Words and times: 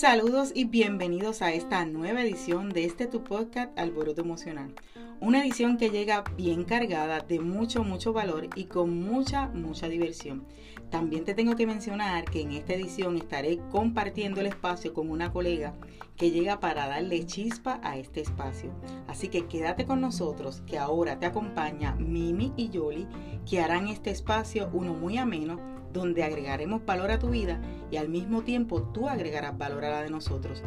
Saludos 0.00 0.52
y 0.54 0.64
bienvenidos 0.64 1.42
a 1.42 1.52
esta 1.52 1.84
nueva 1.84 2.22
edición 2.22 2.70
de 2.70 2.86
este 2.86 3.06
tu 3.06 3.22
podcast 3.22 3.78
Alboroto 3.78 4.22
Emocional. 4.22 4.74
Una 5.20 5.42
edición 5.42 5.76
que 5.76 5.90
llega 5.90 6.24
bien 6.38 6.64
cargada 6.64 7.20
de 7.20 7.38
mucho, 7.38 7.84
mucho 7.84 8.14
valor 8.14 8.48
y 8.54 8.64
con 8.64 8.98
mucha, 8.98 9.48
mucha 9.48 9.90
diversión. 9.90 10.46
También 10.88 11.26
te 11.26 11.34
tengo 11.34 11.54
que 11.54 11.66
mencionar 11.66 12.24
que 12.24 12.40
en 12.40 12.52
esta 12.52 12.72
edición 12.72 13.18
estaré 13.18 13.58
compartiendo 13.70 14.40
el 14.40 14.46
espacio 14.46 14.94
con 14.94 15.10
una 15.10 15.34
colega 15.34 15.74
que 16.16 16.30
llega 16.30 16.60
para 16.60 16.88
darle 16.88 17.26
chispa 17.26 17.78
a 17.82 17.98
este 17.98 18.22
espacio. 18.22 18.72
Así 19.06 19.28
que 19.28 19.48
quédate 19.48 19.84
con 19.84 20.00
nosotros 20.00 20.62
que 20.66 20.78
ahora 20.78 21.18
te 21.18 21.26
acompaña 21.26 21.94
Mimi 21.96 22.54
y 22.56 22.70
Yoli 22.70 23.06
que 23.44 23.60
harán 23.60 23.88
este 23.88 24.08
espacio 24.08 24.70
uno 24.72 24.94
muy 24.94 25.18
ameno 25.18 25.69
donde 25.92 26.22
agregaremos 26.22 26.84
valor 26.84 27.10
a 27.10 27.18
tu 27.18 27.30
vida 27.30 27.60
y 27.90 27.96
al 27.96 28.08
mismo 28.08 28.42
tiempo 28.42 28.82
tú 28.82 29.08
agregarás 29.08 29.56
valor 29.56 29.84
a 29.84 29.90
la 29.90 30.02
de 30.02 30.10
nosotros. 30.10 30.62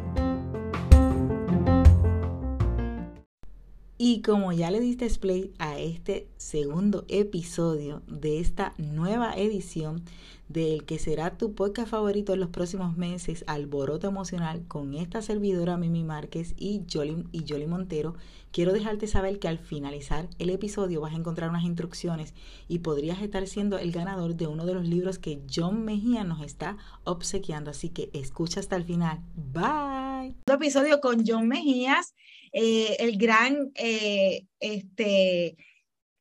Y 3.96 4.22
como 4.22 4.52
ya 4.52 4.70
le 4.70 4.80
diste 4.80 5.08
play 5.20 5.52
a 5.58 5.78
este 5.78 6.26
segundo 6.36 7.04
episodio 7.08 8.02
de 8.06 8.40
esta 8.40 8.74
nueva 8.76 9.34
edición 9.34 10.02
del 10.48 10.84
que 10.84 10.98
será 10.98 11.38
tu 11.38 11.54
podcast 11.54 11.88
favorito 11.88 12.34
en 12.34 12.40
los 12.40 12.50
próximos 12.50 12.96
meses, 12.96 13.44
Alboroto 13.46 14.08
Emocional, 14.08 14.64
con 14.68 14.94
esta 14.94 15.22
servidora 15.22 15.76
Mimi 15.76 16.04
Márquez 16.04 16.54
y 16.58 16.82
Jolly, 16.92 17.24
y 17.32 17.66
Montero, 17.66 18.14
quiero 18.54 18.72
dejarte 18.72 19.08
saber 19.08 19.40
que 19.40 19.48
al 19.48 19.58
finalizar 19.58 20.28
el 20.38 20.48
episodio 20.48 21.00
vas 21.00 21.12
a 21.12 21.16
encontrar 21.16 21.50
unas 21.50 21.64
instrucciones 21.64 22.34
y 22.68 22.78
podrías 22.78 23.20
estar 23.20 23.44
siendo 23.48 23.78
el 23.78 23.90
ganador 23.90 24.36
de 24.36 24.46
uno 24.46 24.64
de 24.64 24.74
los 24.74 24.86
libros 24.86 25.18
que 25.18 25.42
John 25.52 25.84
Mejía 25.84 26.22
nos 26.22 26.40
está 26.40 26.76
obsequiando. 27.02 27.72
Así 27.72 27.88
que 27.88 28.10
escucha 28.12 28.60
hasta 28.60 28.76
el 28.76 28.84
final. 28.84 29.18
Bye. 29.34 30.36
Episodio 30.46 31.00
con 31.00 31.24
John 31.26 31.48
Mejías 31.48 32.14
eh, 32.52 32.96
el 33.00 33.18
gran, 33.18 33.72
eh, 33.74 34.46
este, 34.60 35.56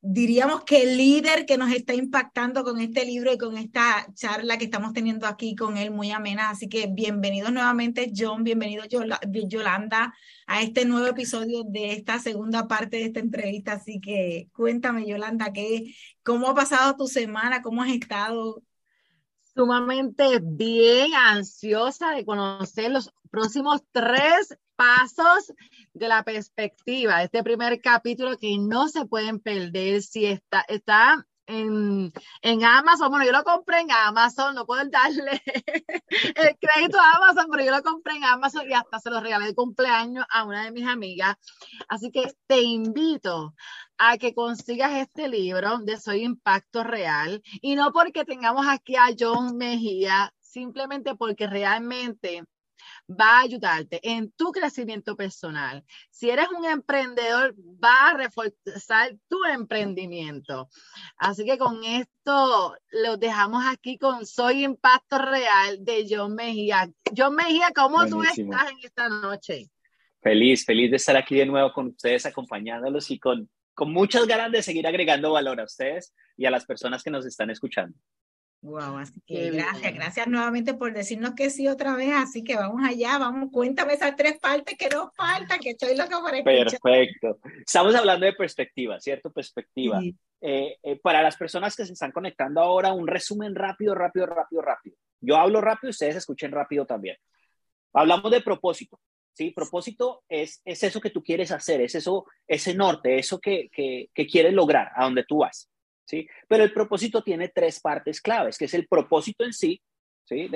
diríamos 0.05 0.65
que 0.65 0.83
el 0.83 0.97
líder 0.97 1.45
que 1.45 1.57
nos 1.57 1.71
está 1.71 1.93
impactando 1.93 2.65
con 2.65 2.81
este 2.81 3.05
libro 3.05 3.31
y 3.31 3.37
con 3.37 3.55
esta 3.57 4.05
charla 4.13 4.57
que 4.57 4.65
estamos 4.65 4.91
teniendo 4.91 5.25
aquí 5.27 5.55
con 5.55 5.77
él, 5.77 5.91
muy 5.91 6.11
amena. 6.11 6.49
Así 6.49 6.67
que 6.67 6.87
bienvenidos 6.87 7.53
nuevamente, 7.53 8.11
John, 8.13 8.43
bienvenido 8.43 8.83
Yolanda 9.47 10.13
a 10.45 10.61
este 10.61 10.83
nuevo 10.83 11.07
episodio 11.07 11.63
de 11.63 11.93
esta 11.93 12.19
segunda 12.19 12.67
parte 12.67 12.97
de 12.97 13.05
esta 13.05 13.21
entrevista. 13.21 13.73
Así 13.73 14.01
que 14.01 14.49
cuéntame, 14.51 15.07
Yolanda, 15.07 15.53
¿qué, 15.53 15.95
¿cómo 16.21 16.49
ha 16.49 16.53
pasado 16.53 16.97
tu 16.97 17.07
semana? 17.07 17.61
¿Cómo 17.61 17.81
has 17.81 17.91
estado? 17.91 18.61
Sumamente 19.55 20.41
bien 20.41 21.13
ansiosa 21.13 22.11
de 22.11 22.25
conocer 22.25 22.91
los 22.91 23.09
próximos 23.31 23.81
tres 23.93 24.57
pasos 24.75 25.53
de 25.94 26.08
la 26.08 26.23
perspectiva, 26.23 27.23
este 27.23 27.44
primer 27.44 27.81
capítulo 27.81 28.38
que 28.38 28.58
no 28.58 28.88
se 28.88 29.05
pueden 29.05 29.39
perder 29.39 30.02
si 30.02 30.25
está, 30.25 30.66
está 30.67 31.25
en, 31.45 32.11
en, 32.41 32.63
Amazon. 32.63 33.09
Bueno, 33.09 33.25
yo 33.25 33.31
lo 33.31 33.44
compré 33.44 33.81
en 33.81 33.91
Amazon, 33.91 34.55
no 34.55 34.66
puedo 34.66 34.83
darle 34.89 35.41
el 36.09 36.58
crédito 36.59 37.00
a 37.00 37.17
Amazon, 37.17 37.47
pero 37.52 37.66
yo 37.66 37.72
lo 37.72 37.83
compré 37.83 38.16
en 38.16 38.23
Amazon 38.23 38.69
y 38.69 38.73
hasta 38.73 39.00
se 39.00 39.09
lo 39.09 39.19
regalé 39.19 39.47
de 39.47 39.55
cumpleaños 39.55 40.25
a 40.30 40.45
una 40.45 40.63
de 40.63 40.72
mis 40.72 40.88
amigas. 40.88 41.35
Así 41.88 42.11
que 42.11 42.33
te 42.47 42.61
invito 42.61 43.53
a 43.97 44.17
que 44.17 44.33
consigas 44.33 44.94
este 44.94 45.28
libro 45.28 45.80
de 45.80 46.00
Soy 46.00 46.23
Impacto 46.23 46.83
Real 46.83 47.41
y 47.62 47.75
no 47.75 47.91
porque 47.91 48.25
tengamos 48.25 48.66
aquí 48.67 48.96
a 48.96 49.07
John 49.17 49.57
Mejía, 49.57 50.34
simplemente 50.40 51.16
porque 51.16 51.47
realmente 51.47 52.44
va 53.09 53.40
a 53.40 53.41
ayudarte 53.41 54.00
en 54.03 54.31
tu 54.31 54.52
crecimiento 54.52 55.16
personal. 55.16 55.84
Si 56.09 56.30
eres 56.30 56.47
un 56.58 56.66
emprendedor, 56.66 57.56
va 57.58 58.09
a 58.09 58.18
reforzar 58.18 59.16
tu 59.28 59.44
emprendimiento. 59.46 60.69
Así 61.18 61.46
que 61.46 61.58
con 61.58 61.84
esto 61.84 62.75
lo 62.91 63.18
dejamos 63.18 63.64
aquí 63.68 63.97
con 63.97 64.25
Soy 64.25 64.64
Impacto 64.64 65.18
Real 65.18 65.84
de 65.84 66.06
John 66.09 66.36
Mejía. 66.36 66.90
John 67.16 67.36
Mejía, 67.36 67.72
¿cómo 67.75 68.06
tú 68.08 68.24
estás 68.24 68.72
en 68.72 68.78
esta 68.84 69.09
noche? 69.09 69.70
Feliz, 70.22 70.66
feliz 70.66 70.90
de 70.90 70.97
estar 70.97 71.18
aquí 71.18 71.35
de 71.35 71.46
nuevo 71.46 71.74
con 71.74 71.88
ustedes, 71.88 72.25
acompañándolos 72.25 73.12
y 73.12 73.20
con, 73.20 73.50
con 73.74 73.91
muchas 73.91 74.25
ganas 74.25 74.52
de 74.52 74.64
seguir 74.64 74.88
agregando 74.88 75.34
valor 75.34 75.59
a 75.59 75.66
ustedes 75.66 76.14
y 76.38 76.46
a 76.46 76.52
las 76.52 76.66
personas 76.66 77.03
que 77.03 77.12
nos 77.12 77.25
están 77.25 77.50
escuchando. 77.50 77.97
Wow, 78.63 78.97
así 78.97 79.19
que 79.28 79.51
gracias, 79.51 79.94
gracias 79.94 80.28
nuevamente 80.28 80.74
por 80.74 80.94
decirnos 80.94 81.34
que 81.35 81.50
sí 81.50 81.68
otra 81.68 81.97
vez, 81.97 82.13
así 82.16 82.46
que 82.46 82.56
vamos 82.56 82.81
allá, 82.81 83.18
vamos, 83.18 83.50
cuéntame 83.51 83.91
esas 83.91 84.16
tres 84.16 84.40
partes 84.40 84.78
que 84.78 84.88
nos 84.88 85.13
faltan, 85.13 85.59
que 85.59 85.72
estoy 85.72 85.97
loca 85.97 86.22
por 86.22 86.34
escuchar. 86.34 86.79
Perfecto. 86.81 87.40
Estamos 87.59 87.94
hablando 87.94 88.25
de 88.25 88.31
perspectiva, 88.31 88.97
¿cierto? 89.02 89.34
Perspectiva. 89.34 90.02
Eh, 90.40 90.78
eh, 90.81 91.00
para 91.02 91.22
las 91.22 91.35
personas 91.35 91.75
que 91.75 91.85
se 91.85 91.91
están 91.91 92.13
conectando 92.13 92.62
ahora, 92.62 92.94
un 92.94 93.06
resumen 93.06 93.53
rápido, 93.53 93.96
rápido, 93.96 94.28
rápido, 94.28 94.62
rápido. 94.62 94.96
Yo 95.19 95.35
hablo 95.35 95.59
rápido, 95.59 95.90
ustedes 95.91 96.16
escuchen 96.16 96.53
rápido 96.53 96.85
también. 96.85 97.18
Hablamos 97.91 98.31
de 98.31 98.40
propósito, 98.40 98.97
¿sí? 99.34 99.52
Propósito 99.52 100.23
es, 100.29 100.62
es 100.63 100.84
eso 100.84 101.02
que 101.02 101.09
tú 101.09 101.22
quieres 101.22 101.52
hacer, 101.52 101.81
es 101.81 101.96
eso, 101.96 102.25
ese 102.47 102.73
norte, 102.73 103.19
eso 103.19 103.41
que, 103.41 103.68
que, 103.73 104.09
que 104.13 104.25
quieres 104.25 104.53
lograr, 104.53 104.90
a 104.96 105.03
donde 105.03 105.25
tú 105.25 105.40
vas. 105.40 105.69
¿Sí? 106.06 106.28
Pero 106.47 106.64
el 106.64 106.74
propósito 106.74 107.24
tiene 107.24 107.50
tres 107.50 107.80
partes 107.80 108.22
claves, 108.22 108.58
que 108.58 108.66
es 108.66 108.74
el 108.74 108.88
propósito 108.88 109.44
en 109.44 109.53
sí, 109.53 109.81
¿sí? 110.25 110.50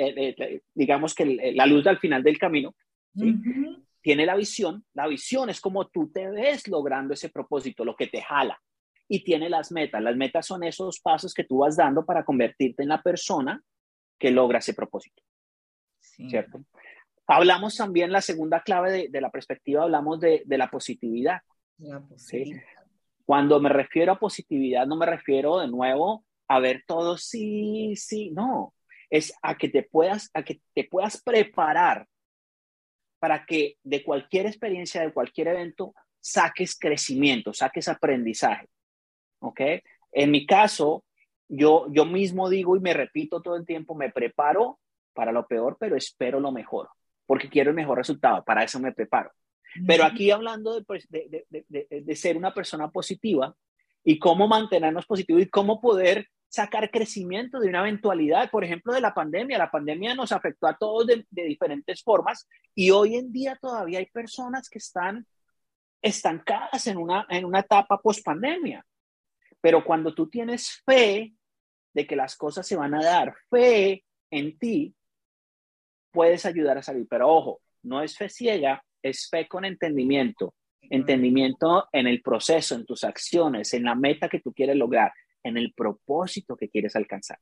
digamos 0.74 1.14
que 1.14 1.54
la 1.54 1.66
luz 1.66 1.86
al 1.88 2.00
final 2.00 2.24
del 2.24 2.38
camino, 2.38 2.76
Tiene 4.02 4.26
la 4.26 4.36
visión, 4.36 4.86
la 4.94 5.08
visión 5.08 5.50
es 5.50 5.60
como 5.60 5.88
tú 5.88 6.10
te 6.10 6.30
ves 6.30 6.68
logrando 6.68 7.14
ese 7.14 7.30
propósito, 7.30 7.84
lo 7.84 7.96
que 7.96 8.08
te 8.08 8.22
jala. 8.22 8.58
Y 9.10 9.24
tiene 9.24 9.50
las 9.50 9.72
metas, 9.72 10.02
las 10.02 10.16
metas 10.16 10.46
son 10.46 10.64
esos 10.64 11.00
pasos 11.00 11.34
que 11.34 11.44
tú 11.44 11.60
vas 11.60 11.76
dando 11.76 12.06
para 12.06 12.24
convertirte 12.24 12.84
en 12.84 12.90
la 12.90 13.02
persona 13.02 13.62
que 14.18 14.32
logra 14.32 14.60
ese 14.60 14.74
propósito. 14.74 15.24
¿Cierto? 16.00 16.62
Hablamos 17.28 17.76
también, 17.76 18.12
la 18.12 18.22
segunda 18.22 18.62
clave 18.62 19.10
de, 19.10 19.22
la 19.22 19.30
perspectiva, 19.30 19.84
hablamos 19.84 20.20
de, 20.20 20.44
la 20.48 20.70
positividad. 20.70 21.42
¿sí? 22.16 22.54
Cuando 23.28 23.60
me 23.60 23.68
refiero 23.68 24.14
a 24.14 24.20
positividad, 24.20 24.88
no 24.88 24.96
me 24.96 25.06
refiero 25.06 25.60
de 25.60 25.68
nuevo 25.68 26.24
a 26.48 26.62
ver 26.62 26.86
todo 26.88 27.18
sí, 27.18 27.94
sí, 27.98 28.32
no. 28.32 28.74
Es 29.10 29.34
a 29.42 29.58
que 29.58 29.68
te 29.68 29.84
puedas, 29.84 30.32
a 30.34 30.44
que 30.44 30.62
te 30.74 30.86
puedas 30.86 31.22
preparar 31.22 32.08
para 33.20 33.46
que 33.46 33.76
de 33.84 34.02
cualquier 34.02 34.46
experiencia, 34.46 35.02
de 35.02 35.12
cualquier 35.12 35.50
evento, 35.50 35.94
saques 36.22 36.80
crecimiento, 36.80 37.52
saques 37.52 37.90
aprendizaje. 37.90 38.70
¿Ok? 39.40 39.60
En 40.14 40.32
mi 40.32 40.46
caso, 40.46 41.04
yo, 41.50 41.88
yo 41.92 42.06
mismo 42.06 42.50
digo 42.50 42.78
y 42.78 42.80
me 42.80 42.94
repito 42.94 43.42
todo 43.42 43.58
el 43.58 43.66
tiempo, 43.66 43.94
me 43.94 44.10
preparo 44.10 44.80
para 45.12 45.34
lo 45.34 45.46
peor, 45.46 45.76
pero 45.78 45.98
espero 45.98 46.40
lo 46.40 46.54
mejor, 46.54 46.88
porque 47.26 47.50
quiero 47.50 47.72
el 47.72 47.76
mejor 47.76 47.98
resultado, 47.98 48.42
para 48.46 48.64
eso 48.64 48.80
me 48.80 48.94
preparo. 48.94 49.32
Pero 49.86 50.04
aquí 50.06 50.32
hablando 50.32 50.84
pues, 50.86 51.08
de, 51.10 51.46
de, 51.50 51.66
de, 51.68 52.02
de, 52.02 52.16
ser 52.16 52.38
una 52.38 52.54
persona 52.54 52.90
positiva 52.90 53.56
y 54.04 54.18
cómo 54.18 54.48
mantenernos 54.48 55.06
positivos 55.06 55.42
y 55.42 55.50
cómo 55.50 55.82
poder 55.82 56.28
sacar 56.50 56.90
crecimiento 56.90 57.60
de 57.60 57.70
una 57.70 57.82
eventualidad, 57.82 58.50
por 58.50 58.64
ejemplo, 58.64 58.94
de 58.94 59.02
la 59.02 59.14
pandemia. 59.14 59.58
La 59.58 59.72
pandemia 59.72 60.16
nos 60.16 60.32
afectó 60.32 60.68
a 60.68 60.78
todos 60.78 61.06
de, 61.08 61.26
diferentes 61.30 62.02
formas 62.04 62.48
y 62.74 62.92
hoy 62.92 63.16
en 63.16 63.32
día 63.32 63.58
todavía 63.62 64.00
hay 64.00 64.08
personas 64.08 64.70
que 64.70 64.80
están 64.80 65.28
estancadas 66.02 66.88
en 66.88 66.98
una, 66.98 67.26
en 67.30 67.46
una 67.46 67.60
etapa 67.60 67.98
post 67.98 68.24
pandemia. 68.24 68.86
Pero 69.60 69.84
cuando 69.84 70.14
tú 70.14 70.30
tienes 70.30 70.82
fe 70.86 71.34
de 71.94 72.08
que 72.08 72.16
las 72.16 72.36
cosas 72.36 72.66
se 72.66 72.76
van 72.76 72.94
a 72.94 73.04
dar, 73.04 73.36
fe 73.50 74.06
en 74.32 74.58
ti, 74.58 74.96
puedes 76.12 76.46
ayudar 76.46 76.78
a 76.78 76.84
salir. 76.84 77.08
Pero 77.10 77.30
ojo, 77.30 77.62
no 77.84 78.02
es 78.02 78.16
fe 78.18 78.30
ciega, 78.30 78.84
es 79.02 79.30
fe 79.30 79.48
con 79.48 79.66
entendimiento. 79.66 80.56
Entendimiento 80.82 81.88
en 81.92 82.08
el 82.08 82.22
proceso, 82.22 82.76
en 82.76 82.86
tus 82.86 83.04
acciones, 83.04 83.74
en 83.74 83.84
la 83.84 83.96
meta 83.96 84.30
que 84.30 84.40
tú 84.40 84.54
quieres 84.54 84.76
lograr, 84.76 85.12
en 85.44 85.58
el 85.58 85.74
propósito 85.74 86.56
que 86.56 86.70
quieres 86.70 86.96
alcanzar. 86.96 87.40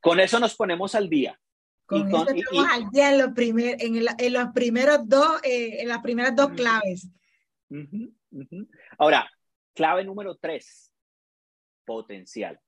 Con 0.00 0.20
eso 0.20 0.40
nos 0.40 0.56
ponemos 0.56 0.94
al 0.94 1.08
día. 1.08 1.38
Con, 1.86 2.08
eso 2.08 2.28
estamos 2.30 2.66
al 2.70 2.90
día 2.90 3.10
en, 3.12 3.18
lo 3.18 3.34
primer, 3.34 3.76
en, 3.78 4.32
los 4.32 4.48
primeros 4.54 5.06
dos, 5.06 5.40
eh, 5.44 5.82
en 5.82 5.88
las 5.88 5.98
primeras 5.98 6.34
dos 6.34 6.50
claves. 6.52 7.08
Ahora, 8.98 9.30
clave 9.74 10.04
número 10.04 10.36
tres, 10.36 10.92
potencial. 11.84 12.58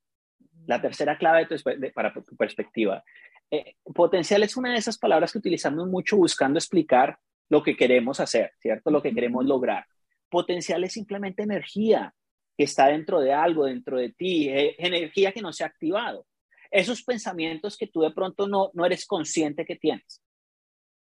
La 0.66 0.81
tercera 0.81 1.19
clave 1.19 1.49
para 1.94 2.12
tu 2.12 2.37
perspectiva 2.37 3.02
eh, 3.50 3.75
potencial 3.94 4.43
es 4.43 4.56
una 4.56 4.72
de 4.72 4.78
esas 4.78 4.98
palabras 4.98 5.32
que 5.32 5.38
utilizamos 5.38 5.87
mucho 5.88 6.16
buscando 6.16 6.58
explicar 6.58 7.19
lo 7.48 7.62
que 7.62 7.76
queremos 7.76 8.20
hacer, 8.20 8.52
¿cierto? 8.60 8.90
Lo 8.90 9.02
que 9.02 9.14
queremos 9.14 9.44
lograr. 9.44 9.87
Potencial 10.28 10.82
es 10.84 10.93
simplemente 10.93 11.43
energía 11.43 12.12
que 12.56 12.64
está 12.64 12.88
dentro 12.88 13.20
de 13.20 13.32
algo, 13.32 13.66
dentro 13.66 13.98
de 13.98 14.10
ti, 14.12 14.48
eh, 14.48 14.75
energía 14.78 15.32
que 15.32 15.43
no 15.43 15.52
se 15.52 15.64
ha 15.64 15.69
activado. 15.69 16.26
esos 16.69 17.04
pensamientos 17.04 17.76
que 17.78 17.87
tú 17.87 18.00
de 18.00 18.10
pronto 18.10 18.48
no, 18.48 18.70
no 18.75 18.84
eres 18.84 19.06
consciente 19.06 19.64
que 19.64 19.76
tienes, 19.76 20.20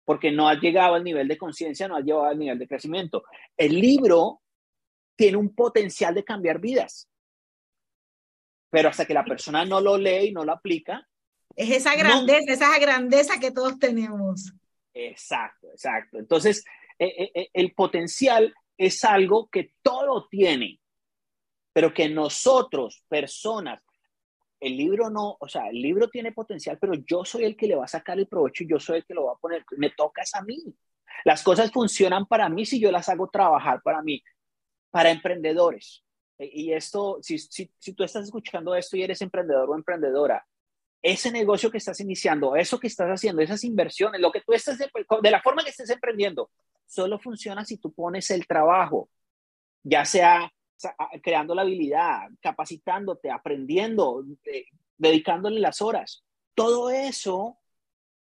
porque 0.06 0.32
no 0.32 0.48
has 0.48 0.60
llegado 0.62 0.96
al 0.96 1.04
nivel 1.04 1.28
de 1.28 1.38
conciencia, 1.38 1.88
no 1.88 1.98
has 1.98 2.06
llegado 2.06 2.26
al 2.26 2.40
nivel 2.40 2.58
de 2.58 2.68
crecimiento. 2.68 3.24
El 3.58 3.80
libro 3.80 4.42
tiene 5.18 5.38
un 5.38 5.54
potencial 5.54 6.16
de 6.16 6.24
cambiar 6.24 6.60
vidas, 6.60 7.10
pero 8.70 8.88
hasta 8.90 9.06
que 9.06 9.14
la 9.14 9.26
persona 9.26 9.66
no 9.66 9.82
lo 9.82 9.98
lee 9.98 10.28
y 10.28 10.32
no 10.32 10.46
lo 10.46 10.54
aplica. 10.54 11.06
Es 11.60 11.70
esa 11.72 11.94
grandeza, 11.94 12.54
esa 12.54 12.80
grandeza 12.80 13.38
que 13.38 13.52
todos 13.52 13.78
tenemos. 13.80 14.54
Exacto, 14.94 15.68
exacto. 15.68 16.18
Entonces, 16.18 16.64
eh, 16.98 17.50
el 17.52 17.74
potencial 17.74 18.56
es 18.78 19.04
algo 19.04 19.50
que 19.50 19.74
todo 19.82 20.26
tiene, 20.30 20.80
pero 21.74 21.94
que 21.94 22.08
nosotros, 22.08 23.04
personas, 23.10 23.84
el 24.62 24.78
libro 24.78 25.10
no, 25.10 25.36
o 25.38 25.50
sea, 25.50 25.68
el 25.68 25.82
libro 25.82 26.08
tiene 26.10 26.32
potencial, 26.32 26.78
pero 26.80 26.94
yo 26.94 27.26
soy 27.26 27.44
el 27.44 27.58
que 27.58 27.68
le 27.68 27.76
va 27.76 27.84
a 27.84 27.90
sacar 27.90 28.18
el 28.18 28.28
provecho 28.28 28.64
y 28.64 28.70
yo 28.70 28.80
soy 28.80 29.00
el 29.00 29.06
que 29.06 29.14
lo 29.14 29.26
va 29.26 29.34
a 29.34 29.38
poner, 29.38 29.66
me 29.76 29.90
tocas 29.90 30.34
a 30.36 30.42
mí. 30.42 30.64
Las 31.26 31.44
cosas 31.44 31.74
funcionan 31.74 32.26
para 32.26 32.48
mí 32.48 32.66
si 32.66 32.80
yo 32.80 32.90
las 32.90 33.10
hago 33.10 33.30
trabajar 33.30 33.82
para 33.82 34.02
mí, 34.02 34.24
para 34.92 35.12
emprendedores. 35.12 36.06
Y 36.38 36.72
esto, 36.72 37.18
si, 37.22 37.38
si, 37.38 37.70
si 37.78 37.92
tú 37.92 38.06
estás 38.06 38.24
escuchando 38.24 38.74
esto 38.76 38.96
y 38.96 39.04
eres 39.04 39.22
emprendedor 39.22 39.70
o 39.70 39.76
emprendedora, 39.76 40.46
ese 41.02 41.32
negocio 41.32 41.72
que 41.72 41.78
estás 41.78 42.00
iniciando, 42.02 42.56
eso 42.56 42.80
que 42.80 42.88
estás 42.88 43.10
haciendo, 43.10 43.42
esas 43.42 43.64
inversiones, 43.64 44.20
lo 44.20 44.32
que 44.32 44.42
tú 44.42 44.54
estás, 44.54 44.78
de 44.78 45.32
la 45.32 45.42
forma 45.42 45.64
que 45.64 45.70
estés 45.70 45.90
emprendiendo, 45.90 46.50
solo 46.86 47.20
funciona 47.20 47.64
si 47.64 47.78
tú 47.78 47.94
pones 47.94 48.30
el 48.32 48.46
trabajo, 48.46 49.10
ya 49.84 50.04
sea 50.06 50.52
creando 51.22 51.54
la 51.56 51.64
habilidad, 51.64 52.30
capacitándote, 52.42 53.32
aprendiendo, 53.32 54.24
dedicándole 54.98 55.60
las 55.60 55.82
horas. 55.82 56.24
Todo 56.56 56.90
eso 56.90 57.58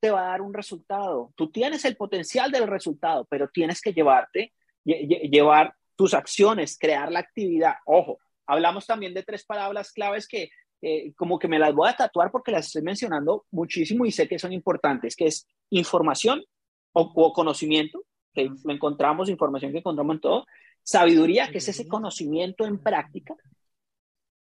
te 0.00 0.10
va 0.10 0.22
a 0.22 0.30
dar 0.30 0.40
un 0.40 0.54
resultado. 0.54 1.32
Tú 1.36 1.50
tienes 1.50 1.84
el 1.84 1.96
potencial 1.96 2.50
del 2.50 2.66
resultado, 2.66 3.26
pero 3.26 3.48
tienes 3.48 3.80
que 3.80 3.92
llevarte, 3.92 4.54
llevar 4.84 5.74
tus 5.96 6.14
acciones, 6.14 6.78
crear 6.78 7.12
la 7.12 7.20
actividad. 7.20 7.76
Ojo, 7.84 8.18
hablamos 8.46 8.86
también 8.86 9.12
de 9.12 9.22
tres 9.22 9.44
palabras 9.44 9.92
claves 9.92 10.26
que 10.26 10.50
eh, 10.82 11.12
como 11.14 11.38
que 11.38 11.48
me 11.48 11.58
las 11.58 11.74
voy 11.74 11.90
a 11.90 11.96
tatuar 11.96 12.30
porque 12.30 12.52
las 12.52 12.66
estoy 12.66 12.82
mencionando 12.82 13.44
muchísimo 13.50 14.06
y 14.06 14.12
sé 14.12 14.26
que 14.26 14.38
son 14.38 14.52
importantes, 14.52 15.14
que 15.14 15.26
es 15.26 15.46
información 15.68 16.42
o, 16.92 17.32
conocimiento, 17.32 18.02
que 18.32 18.50
lo 18.64 18.72
encontramos, 18.72 19.28
información 19.28 19.72
que 19.72 19.78
encontramos 19.78 20.14
en 20.14 20.20
todo, 20.20 20.46
sabiduría, 20.82 21.50
que 21.50 21.58
es 21.58 21.68
ese 21.68 21.86
conocimiento 21.86 22.64
en 22.64 22.78
práctica, 22.78 23.34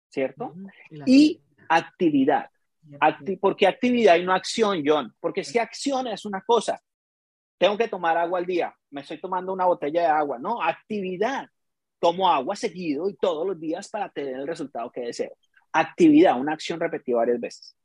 ¿cierto? 0.08 0.54
Y 1.06 1.42
actividad. 1.68 2.48
¿Por 3.40 3.56
qué 3.56 3.66
actividad 3.66 4.16
y 4.16 4.24
no 4.24 4.32
acción, 4.32 4.82
John? 4.84 5.14
Porque 5.20 5.44
si 5.44 5.58
acción 5.58 6.06
es 6.06 6.24
una 6.24 6.40
cosa, 6.40 6.82
tengo 7.58 7.76
que 7.76 7.88
tomar 7.88 8.16
agua 8.16 8.38
al 8.38 8.46
día, 8.46 8.74
me 8.90 9.02
estoy 9.02 9.20
tomando 9.20 9.52
una 9.52 9.66
botella 9.66 10.00
de 10.00 10.06
agua, 10.06 10.38
no, 10.38 10.62
actividad. 10.62 11.48
Tomo 12.00 12.28
agua 12.28 12.54
seguido 12.54 13.08
y 13.08 13.14
todos 13.14 13.46
los 13.46 13.58
días 13.58 13.88
para 13.88 14.10
tener 14.10 14.34
el 14.34 14.46
resultado 14.46 14.90
que 14.90 15.02
deseo 15.02 15.34
actividad, 15.74 16.40
una 16.40 16.52
acción 16.52 16.80
repetida 16.80 17.16
varias 17.16 17.40
veces. 17.40 17.76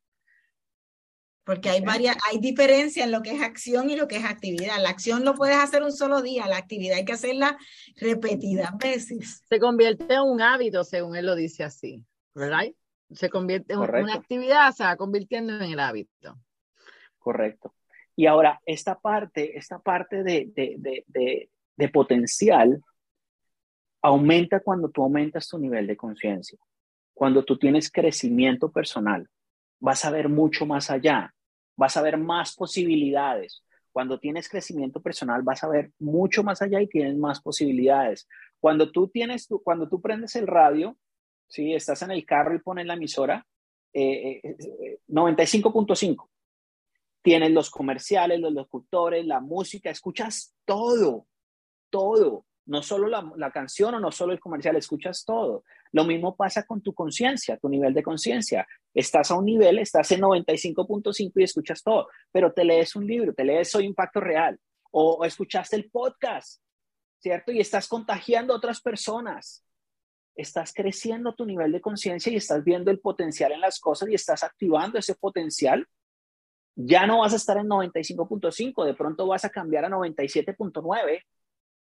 Porque 1.44 1.70
hay 1.70 1.82
varias, 1.82 2.16
hay 2.30 2.38
diferencia 2.38 3.04
en 3.04 3.12
lo 3.12 3.24
que 3.24 3.32
es 3.32 3.42
acción 3.42 3.90
y 3.90 3.96
lo 3.96 4.08
que 4.08 4.18
es 4.18 4.26
actividad. 4.26 4.80
La 4.80 4.90
acción 4.90 5.26
lo 5.26 5.34
puedes 5.34 5.58
hacer 5.58 5.82
un 5.82 5.92
solo 5.92 6.22
día, 6.22 6.48
la 6.48 6.58
actividad 6.58 6.98
hay 6.98 7.06
que 7.06 7.14
hacerla 7.14 7.58
repetidas 7.96 8.78
veces. 8.78 9.44
Se 9.50 9.60
convierte 9.60 10.14
en 10.14 10.22
un 10.22 10.42
hábito, 10.42 10.84
según 10.84 11.16
él 11.16 11.26
lo 11.26 11.34
dice 11.34 11.64
así, 11.64 12.06
¿verdad? 12.36 12.66
Se 13.10 13.32
convierte 13.32 13.74
en 13.74 13.80
una 13.80 14.14
actividad, 14.14 14.72
se 14.74 14.84
va 14.84 14.96
convirtiendo 14.96 15.56
en 15.56 15.72
el 15.72 15.80
hábito. 15.80 16.38
Correcto. 17.18 17.74
Y 18.16 18.28
ahora, 18.28 18.62
esta 18.66 19.00
parte, 19.00 19.58
esta 19.58 19.80
parte 19.80 20.24
de, 20.24 20.52
de 21.76 21.90
potencial 21.90 22.80
aumenta 24.04 24.60
cuando 24.60 24.90
tú 24.90 25.02
aumentas 25.02 25.48
tu 25.48 25.58
nivel 25.58 25.88
de 25.88 25.98
conciencia 25.98 26.60
cuando 27.20 27.44
tú 27.44 27.58
tienes 27.58 27.92
crecimiento 27.92 28.72
personal, 28.72 29.28
vas 29.78 30.06
a 30.06 30.10
ver 30.10 30.30
mucho 30.30 30.66
más 30.66 30.90
allá, 30.90 31.36
vas 31.76 31.98
a 31.98 32.02
ver 32.02 32.18
más 32.18 32.56
posibilidades. 32.56 33.62
Cuando 33.92 34.22
tienes 34.22 34.48
crecimiento 34.48 35.02
personal, 35.02 35.42
vas 35.42 35.62
a 35.66 35.68
ver 35.68 35.92
mucho 36.00 36.46
más 36.46 36.62
allá 36.62 36.82
y 36.82 36.88
tienes 36.88 37.18
más 37.18 37.42
posibilidades. 37.42 38.26
Cuando 38.62 38.90
tú 38.90 39.10
tienes, 39.10 39.50
cuando 39.66 39.90
tú 39.90 40.00
prendes 40.00 40.38
el 40.38 40.48
radio, 40.48 40.96
si 41.50 41.74
estás 41.74 42.02
en 42.04 42.12
el 42.12 42.26
carro 42.26 42.56
y 42.56 42.60
pones 42.60 42.86
la 42.86 42.94
emisora, 42.94 43.46
95.5. 43.94 45.92
Eh, 45.92 46.16
eh, 46.16 46.16
tienes 47.22 47.52
los 47.52 47.70
comerciales, 47.70 48.40
los 48.40 48.54
locutores, 48.54 49.26
la 49.26 49.42
música, 49.42 49.90
escuchas 49.90 50.56
todo, 50.64 51.28
todo 51.90 52.46
no 52.70 52.84
solo 52.84 53.08
la, 53.36 53.52
canción 53.52 53.96
o 53.96 54.00
no 54.00 54.12
solo 54.12 54.32
el 54.32 54.40
comercial, 54.40 54.76
escuchas 54.76 55.26
todo. 55.26 55.64
Lo 55.92 56.06
mismo 56.06 56.36
pasa 56.36 56.64
con 56.64 56.82
tu 56.82 56.94
conciencia, 56.94 57.58
tu 57.58 57.68
nivel 57.70 57.94
de 57.94 58.04
conciencia. 58.04 58.68
Estás 58.94 59.32
a 59.32 59.36
un 59.36 59.46
nivel, 59.46 59.80
estás 59.80 60.12
en 60.12 60.22
95.5 60.22 61.32
y 61.36 61.44
escuchas 61.44 61.82
todo, 61.82 62.08
pero 62.32 62.54
te 62.54 62.64
lees 62.64 62.96
un 62.96 63.08
libro, 63.08 63.34
te 63.34 63.44
lees 63.44 63.70
Soy 63.70 63.86
Impacto 63.86 64.20
Real 64.20 64.60
o, 64.92 65.24
escuchaste 65.26 65.76
el 65.76 65.90
podcast, 65.90 66.62
¿cierto? 67.20 67.52
Y 67.52 67.60
estás 67.60 67.88
contagiando 67.88 68.54
a 68.54 68.58
otras 68.58 68.82
personas. 68.82 69.64
Estás 70.36 70.74
creciendo 70.74 71.34
tu 71.36 71.46
nivel 71.46 71.72
de 71.72 71.82
conciencia 71.82 72.32
y 72.32 72.38
estás 72.38 72.64
viendo 72.64 72.92
el 72.92 73.00
potencial 73.00 73.52
en 73.52 73.62
las 73.62 73.80
cosas 73.80 74.10
y 74.10 74.16
estás 74.16 74.44
activando 74.44 74.98
ese 74.98 75.16
potencial. 75.16 75.86
Ya 76.76 77.06
no 77.06 77.20
vas 77.20 77.34
a 77.34 77.36
estar 77.36 77.58
en 77.58 77.68
95.5, 77.68 78.86
de 78.86 78.94
pronto 78.94 79.28
vas 79.28 79.44
a 79.44 79.50
cambiar 79.50 79.86
a 79.86 79.90
97.9 79.90 81.24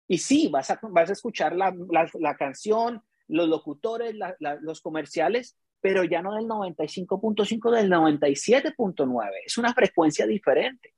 y 0.08 0.18
sí, 0.20 0.48
vas 0.48 0.70
a, 0.70 0.80
vas 0.84 1.10
a 1.10 1.14
escuchar 1.14 1.56
la, 1.56 1.76
la, 2.20 2.38
canción, 2.38 3.04
los 3.28 3.48
locutores, 3.48 4.16
los 4.62 4.82
comerciales, 4.82 5.58
pero 5.82 6.04
ya 6.04 6.22
no 6.22 6.36
del 6.36 6.46
95.5, 6.46 7.72
del 7.72 7.90
97.9. 7.90 9.30
Es 9.46 9.58
una 9.58 9.74
frecuencia 9.74 10.26
diferente, 10.26 10.94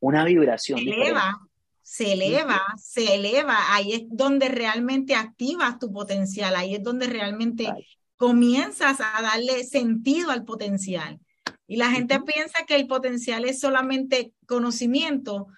una 0.00 0.24
vibración 0.24 0.78
se 0.78 0.84
eleva, 0.84 1.40
Se 1.82 2.12
eleva, 2.12 2.62
se 2.76 3.14
eleva. 3.14 3.74
Ahí 3.74 3.92
es 3.92 4.02
donde 4.08 4.48
realmente 4.48 5.14
activas 5.14 5.78
tu 5.78 5.92
potencial, 5.92 6.54
ahí 6.56 6.74
es 6.74 6.82
donde 6.82 7.06
realmente 7.06 7.72
comienzas 8.16 9.00
a 9.00 9.20
darle 9.22 9.64
sentido 9.64 10.30
al 10.30 10.44
potencial. 10.44 11.18
Y 11.66 11.76
la 11.76 11.90
gente 11.90 12.20
piensa 12.20 12.64
que 12.66 12.76
el 12.76 12.86
potencial 12.86 13.44
es 13.44 13.60
solamente 13.60 14.32
conocimiento, 14.46 15.48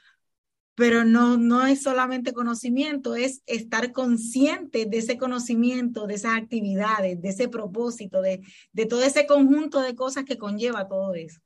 pero 0.77 1.05
no, 1.05 1.39
no 1.39 1.67
es 1.67 1.83
solamente 1.83 2.35
conocimiento, 2.35 3.17
es 3.17 3.43
estar 3.47 3.93
consciente 3.93 4.85
de 4.85 4.99
ese 4.99 5.17
conocimiento, 5.17 6.07
de 6.07 6.15
esas 6.15 6.37
actividades, 6.37 7.21
de 7.21 7.31
ese 7.31 7.49
propósito, 7.49 8.21
de, 8.21 8.43
de 8.73 8.87
todo 8.87 9.03
ese 9.03 9.27
conjunto 9.27 9.81
de 9.81 9.97
cosas 9.97 10.25
que 10.25 10.37
conlleva 10.37 10.87
todo 10.87 11.15
eso. 11.15 11.41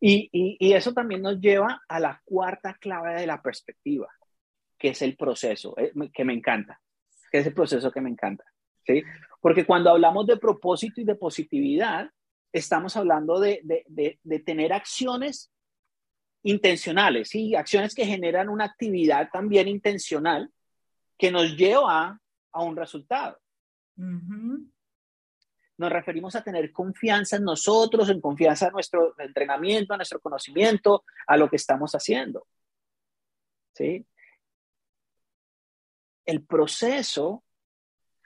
Y, 0.00 0.28
y, 0.32 0.72
eso 0.72 0.92
también 0.92 1.22
nos 1.22 1.40
lleva 1.40 1.82
a 1.88 2.00
la 2.00 2.20
cuarta 2.24 2.74
clave 2.74 3.14
de 3.14 3.28
la 3.28 3.40
perspectiva, 3.40 4.08
que 4.76 4.88
es 4.88 5.00
el 5.02 5.16
proceso, 5.16 5.78
eh, 5.78 5.92
que 6.12 6.24
me 6.24 6.34
encanta, 6.34 6.80
que 7.30 7.38
es 7.38 7.46
el 7.46 7.54
proceso 7.54 7.92
que 7.92 8.00
me 8.00 8.10
encanta. 8.10 8.44
¿sí? 8.84 9.04
Porque 9.40 9.64
cuando 9.64 9.90
hablamos 9.90 10.26
de 10.26 10.36
propósito 10.36 11.00
y 11.00 11.04
de 11.04 11.14
positividad, 11.14 12.10
estamos 12.52 12.96
hablando 12.96 13.38
de, 13.38 13.60
de, 13.62 13.84
de, 13.86 14.18
de 14.24 14.38
tener 14.40 14.72
acciones 14.72 15.52
intencionales, 16.46 17.34
y 17.34 17.56
acciones 17.56 17.92
que 17.92 18.06
generan 18.06 18.48
una 18.48 18.64
actividad 18.64 19.28
también 19.32 19.66
intencional 19.66 20.52
que 21.18 21.32
nos 21.32 21.56
lleva 21.56 22.20
a 22.52 22.62
un 22.62 22.76
resultado. 22.76 23.40
Nos 25.78 25.92
referimos 25.92 26.36
a 26.36 26.44
tener 26.44 26.72
confianza 26.72 27.36
en 27.36 27.42
nosotros, 27.42 28.08
en 28.10 28.20
confianza 28.20 28.68
en 28.68 28.74
nuestro 28.74 29.18
entrenamiento, 29.18 29.94
en 29.94 29.98
nuestro 29.98 30.20
conocimiento, 30.20 31.04
a 31.26 31.36
lo 31.36 31.50
que 31.50 31.56
estamos 31.56 31.92
haciendo. 31.92 32.46
¿Sí? 33.74 34.06
El 36.24 36.44
proceso 36.44 37.42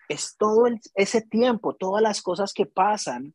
es 0.08 0.36
todo 0.36 0.66
ese 0.94 1.22
tiempo, 1.22 1.74
todas 1.74 2.02
las 2.02 2.20
cosas 2.20 2.52
que 2.52 2.66
pasan 2.66 3.34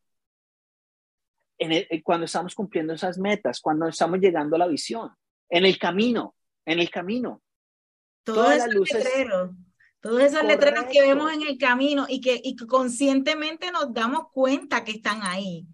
cuando 2.02 2.26
estamos 2.26 2.54
cumpliendo 2.54 2.92
esas 2.92 3.18
metas, 3.18 3.60
cuando 3.60 3.88
estamos 3.88 4.18
llegando 4.20 4.56
a 4.56 4.58
la 4.58 4.66
visión, 4.66 5.10
en 5.48 5.64
el 5.64 5.78
camino, 5.78 6.34
en 6.64 6.80
el 6.80 6.90
camino. 6.90 7.42
Todos 8.24 8.54
esos 8.54 8.74
letreros, 8.74 9.50
todos 10.00 10.22
esos 10.22 10.44
letreros 10.44 10.84
que 10.90 11.00
vemos 11.00 11.32
en 11.32 11.42
el 11.42 11.58
camino 11.58 12.06
y 12.08 12.20
que, 12.20 12.40
y 12.42 12.56
conscientemente 12.56 13.70
nos 13.70 13.92
damos 13.92 14.30
cuenta 14.32 14.84
que 14.84 14.92
están 14.92 15.20
ahí. 15.22 15.66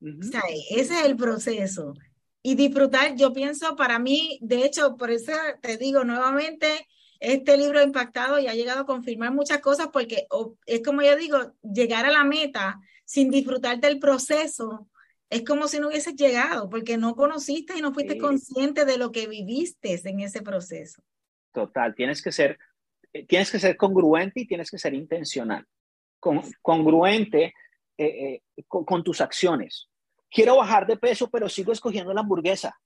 o 0.00 0.22
sea, 0.22 0.42
ese 0.70 1.00
es 1.00 1.04
el 1.04 1.16
proceso. 1.16 1.94
Y 2.42 2.56
disfrutar, 2.56 3.14
yo 3.14 3.32
pienso 3.32 3.76
para 3.76 4.00
mí, 4.00 4.38
de 4.42 4.64
hecho, 4.64 4.96
por 4.96 5.10
eso 5.10 5.32
te 5.60 5.76
digo 5.76 6.02
nuevamente, 6.02 6.88
este 7.20 7.56
libro 7.56 7.78
ha 7.78 7.84
impactado 7.84 8.40
y 8.40 8.48
ha 8.48 8.54
llegado 8.54 8.80
a 8.80 8.86
confirmar 8.86 9.32
muchas 9.32 9.60
cosas 9.60 9.88
porque 9.92 10.26
es 10.66 10.82
como 10.82 11.02
yo 11.02 11.16
digo, 11.16 11.54
llegar 11.62 12.04
a 12.04 12.10
la 12.10 12.24
meta 12.24 12.80
sin 13.04 13.30
disfrutar 13.30 13.80
del 13.80 14.00
proceso, 14.00 14.88
es 15.32 15.44
como 15.46 15.66
si 15.66 15.80
no 15.80 15.88
hubieses 15.88 16.14
llegado, 16.14 16.68
porque 16.68 16.98
no 16.98 17.16
conociste 17.16 17.78
y 17.78 17.80
no 17.80 17.94
fuiste 17.94 18.18
consciente 18.18 18.84
de 18.84 18.98
lo 18.98 19.12
que 19.12 19.26
viviste 19.26 19.98
en 20.04 20.20
ese 20.20 20.42
proceso. 20.42 21.02
Total, 21.52 21.94
tienes 21.94 22.20
que 22.20 22.30
ser, 22.30 22.58
eh, 23.14 23.24
tienes 23.24 23.50
que 23.50 23.58
ser 23.58 23.78
congruente 23.78 24.40
y 24.40 24.46
tienes 24.46 24.70
que 24.70 24.78
ser 24.78 24.92
intencional. 24.92 25.66
Con, 26.20 26.42
congruente 26.60 27.54
eh, 27.96 28.42
eh, 28.56 28.62
con, 28.68 29.02
tus 29.02 29.22
acciones. 29.22 29.88
Quiero 30.30 30.56
bajar 30.56 30.86
de 30.86 30.98
peso, 30.98 31.30
pero 31.30 31.48
sigo 31.48 31.72
escogiendo 31.72 32.12
la 32.12 32.20
hamburguesa. 32.20 32.78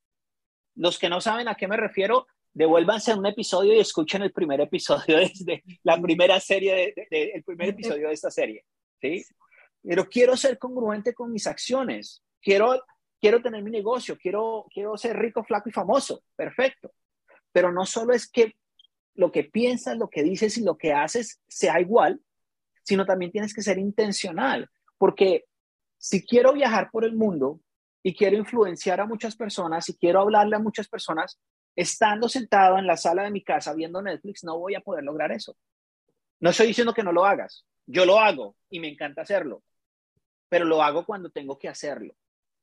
Los 0.76 1.00
que 1.00 1.08
no 1.08 1.20
saben 1.20 1.48
a 1.48 1.56
qué 1.56 1.66
me 1.66 1.76
refiero, 1.76 2.28
devuélvanse 2.54 3.10
a 3.10 3.16
un 3.16 3.26
episodio 3.26 3.74
y 3.74 3.80
escuchen 3.80 4.22
el 4.22 4.32
primer 4.32 4.60
episodio 4.60 5.18
de, 5.40 5.64
la 5.82 6.00
primera 6.00 6.38
serie, 6.38 6.94
de, 7.10 7.32
el 7.34 7.42
primer 7.42 7.68
episodio 7.70 8.06
de 8.06 8.14
esta 8.14 8.30
serie. 8.30 8.64
¿sí? 9.00 9.24
Pero 9.82 10.08
quiero 10.08 10.36
ser 10.36 10.58
congruente 10.58 11.12
con 11.12 11.32
mis 11.32 11.48
acciones 11.48 12.22
quiero, 12.46 12.80
quiero 13.20 13.42
tener 13.42 13.60
mi 13.64 13.72
negocio, 13.72 14.16
quiero, 14.16 14.66
quiero 14.72 14.96
ser 14.96 15.18
rico, 15.18 15.42
flaco 15.42 15.68
y 15.68 15.72
famoso, 15.72 16.22
perfecto. 16.36 16.92
Pero 17.50 17.72
no 17.72 17.84
solo 17.84 18.14
es 18.14 18.30
que 18.30 18.54
lo 19.14 19.32
que 19.32 19.42
piensas, 19.42 19.98
lo 19.98 20.08
que 20.08 20.22
dices 20.22 20.56
y 20.56 20.62
lo 20.62 20.78
que 20.78 20.92
haces 20.92 21.40
sea 21.48 21.80
igual, 21.80 22.20
sino 22.84 23.04
también 23.04 23.32
tienes 23.32 23.52
que 23.52 23.62
ser 23.62 23.78
intencional, 23.78 24.70
porque 24.96 25.46
si 25.98 26.24
quiero 26.24 26.52
viajar 26.52 26.90
por 26.92 27.04
el 27.04 27.16
mundo 27.16 27.58
y 28.00 28.14
quiero 28.14 28.36
influenciar 28.36 29.00
a 29.00 29.06
muchas 29.06 29.34
personas 29.34 29.88
y 29.88 29.96
quiero 29.96 30.20
hablarle 30.20 30.54
a 30.54 30.60
muchas 30.60 30.86
personas, 30.86 31.40
estando 31.74 32.28
sentado 32.28 32.78
en 32.78 32.86
la 32.86 32.96
sala 32.96 33.24
de 33.24 33.32
mi 33.32 33.42
casa 33.42 33.74
viendo 33.74 34.00
Netflix, 34.00 34.44
no 34.44 34.56
voy 34.56 34.76
a 34.76 34.80
poder 34.80 35.02
lograr 35.02 35.32
eso. 35.32 35.56
No 36.38 36.50
estoy 36.50 36.68
diciendo 36.68 36.94
que 36.94 37.02
no 37.02 37.10
lo 37.10 37.24
hagas, 37.24 37.64
yo 37.86 38.06
lo 38.06 38.20
hago 38.20 38.54
y 38.70 38.78
me 38.78 38.88
encanta 38.88 39.22
hacerlo, 39.22 39.64
pero 40.48 40.64
lo 40.64 40.80
hago 40.80 41.04
cuando 41.04 41.30
tengo 41.30 41.58
que 41.58 41.68
hacerlo 41.68 42.14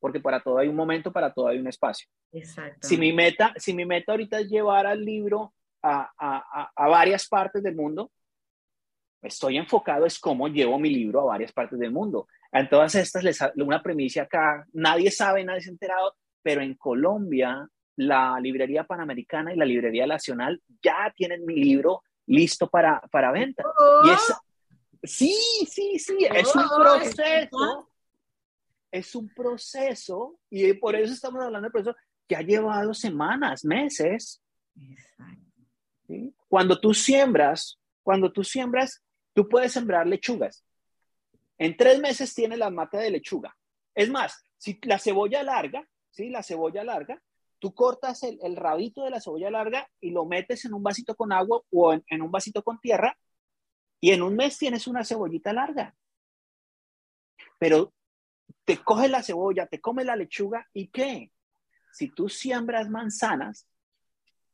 porque 0.03 0.19
para 0.19 0.41
todo 0.41 0.57
hay 0.57 0.67
un 0.67 0.75
momento, 0.75 1.13
para 1.13 1.31
todo 1.31 1.47
hay 1.47 1.59
un 1.59 1.67
espacio. 1.69 2.09
Exacto. 2.33 2.85
Si 2.85 2.97
mi 2.97 3.13
meta, 3.13 3.53
si 3.55 3.73
mi 3.73 3.85
meta 3.85 4.11
ahorita 4.11 4.41
es 4.41 4.49
llevar 4.49 4.85
al 4.85 5.01
libro 5.01 5.53
a, 5.81 6.11
a, 6.19 6.71
a, 6.75 6.87
varias 6.89 7.25
partes 7.25 7.63
del 7.63 7.73
mundo, 7.73 8.11
estoy 9.21 9.55
enfocado 9.55 10.05
es 10.05 10.19
cómo 10.19 10.49
llevo 10.49 10.77
mi 10.77 10.89
libro 10.89 11.21
a 11.21 11.25
varias 11.27 11.53
partes 11.53 11.79
del 11.79 11.93
mundo. 11.93 12.27
En 12.51 12.67
todas 12.67 12.93
estas, 12.95 13.23
les, 13.23 13.39
una 13.55 13.81
premisa 13.81 14.23
acá, 14.23 14.67
nadie 14.73 15.09
sabe, 15.09 15.45
nadie 15.45 15.61
se 15.61 15.69
ha 15.69 15.71
enterado, 15.71 16.17
pero 16.41 16.61
en 16.61 16.73
Colombia, 16.73 17.65
la 17.95 18.37
librería 18.41 18.83
panamericana 18.83 19.53
y 19.53 19.55
la 19.55 19.63
librería 19.63 20.05
nacional 20.05 20.61
ya 20.83 21.13
tienen 21.15 21.45
mi 21.45 21.55
libro 21.55 22.03
listo 22.25 22.67
para, 22.67 22.99
para 23.09 23.31
venta. 23.31 23.63
Y 24.03 24.09
es, 24.09 24.31
oh. 24.31 24.41
sí, 25.01 25.33
sí, 25.65 25.97
sí, 25.97 26.27
es 26.29 26.53
un 26.53 26.65
oh, 26.65 26.75
proceso 26.75 27.92
es 28.93 29.15
un 29.15 29.27
proceso 29.27 30.39
y 30.51 30.71
por 30.73 30.95
eso 30.95 31.11
estamos 31.11 31.41
hablando 31.41 31.67
de 31.67 31.71
proceso 31.71 31.97
que 32.27 32.35
ha 32.35 32.43
llevado 32.43 32.93
semanas, 32.93 33.65
meses. 33.65 34.39
Cuando 36.47 36.79
tú 36.79 36.93
siembras, 36.93 37.79
cuando 38.03 38.31
tú 38.31 38.43
siembras, 38.43 39.03
tú 39.33 39.49
puedes 39.49 39.71
sembrar 39.71 40.05
lechugas. 40.05 40.63
En 41.57 41.75
tres 41.75 41.99
meses 41.99 42.35
tienes 42.35 42.59
la 42.59 42.69
mata 42.69 42.99
de 42.99 43.09
lechuga. 43.09 43.57
Es 43.95 44.11
más, 44.11 44.43
si 44.57 44.77
la 44.83 44.99
cebolla 44.99 45.41
larga, 45.41 45.89
¿sí? 46.11 46.29
La 46.29 46.43
cebolla 46.43 46.83
larga, 46.83 47.19
tú 47.57 47.73
cortas 47.73 48.21
el, 48.21 48.55
rabito 48.55 49.05
de 49.05 49.09
la 49.09 49.21
cebolla 49.21 49.49
larga 49.49 49.89
y 50.01 50.11
lo 50.11 50.25
metes 50.25 50.65
en 50.65 50.73
un 50.75 50.83
vasito 50.83 51.15
con 51.15 51.31
agua 51.31 51.61
o 51.71 51.93
en, 51.93 52.03
en 52.09 52.21
un 52.21 52.29
vasito 52.29 52.61
con 52.61 52.79
tierra 52.79 53.17
y 53.99 54.11
en 54.11 54.21
un 54.21 54.35
mes 54.35 54.59
tienes 54.59 54.85
una 54.85 55.03
cebollita 55.03 55.51
larga. 55.51 55.95
Pero 57.57 57.91
te 58.65 58.77
coge 58.77 59.07
la 59.07 59.23
cebolla, 59.23 59.67
te 59.67 59.81
come 59.81 60.03
la 60.03 60.15
lechuga 60.15 60.67
y 60.73 60.87
qué? 60.87 61.31
Si 61.91 62.09
tú 62.09 62.29
siembras 62.29 62.89
manzanas, 62.89 63.67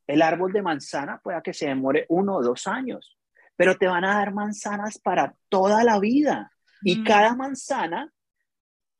el 0.07 0.21
árbol 0.21 0.51
de 0.51 0.61
manzana 0.61 1.19
pueda 1.23 1.41
que 1.41 1.53
se 1.53 1.67
demore 1.67 2.05
uno 2.09 2.37
o 2.37 2.43
dos 2.43 2.67
años, 2.67 3.17
pero 3.55 3.77
te 3.77 3.87
van 3.87 4.03
a 4.05 4.15
dar 4.15 4.33
manzanas 4.33 4.97
para 4.97 5.35
toda 5.49 5.83
la 5.83 5.99
vida. 5.99 6.51
Y 6.81 6.99
mm. 6.99 7.03
cada 7.03 7.35
manzana 7.35 8.11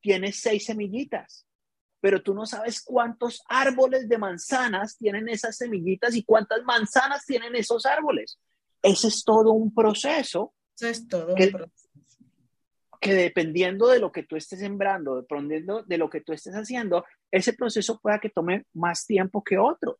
tiene 0.01 0.32
seis 0.32 0.66
semillitas, 0.66 1.48
pero 2.00 2.22
tú 2.22 2.34
no 2.34 2.46
sabes 2.46 2.82
cuántos 2.82 3.42
árboles 3.48 4.08
de 4.08 4.18
manzanas 4.18 4.98
tienen 4.98 5.28
esas 5.30 5.58
semillitas 5.58 6.16
y 6.16 6.24
cuántas 6.24 6.63
manzanas 6.63 7.25
tienen 7.25 7.56
esos 7.56 7.86
árboles. 7.86 8.39
Ese 8.82 9.08
es 9.08 9.24
todo 9.24 9.51
un 9.51 9.74
proceso. 9.74 10.54
Eso 10.75 10.88
es 10.88 11.08
todo 11.08 11.34
un 11.34 11.51
proceso 11.51 11.88
que 13.00 13.13
dependiendo 13.13 13.88
de 13.88 14.00
lo 14.00 14.12
que 14.12 14.24
tú 14.24 14.36
estés 14.36 14.60
sembrando, 14.60 15.15
dependiendo 15.15 15.84
de 15.84 15.98
lo 15.98 16.10
que 16.10 16.22
tú 16.22 16.34
estés 16.34 16.53
haciendo, 16.53 17.06
ese 17.32 17.53
proceso 17.53 18.00
pueda 18.00 18.20
que 18.20 18.29
tome 18.29 18.65
más 18.74 19.06
tiempo 19.06 19.44
que 19.44 19.58
otro. 19.58 20.00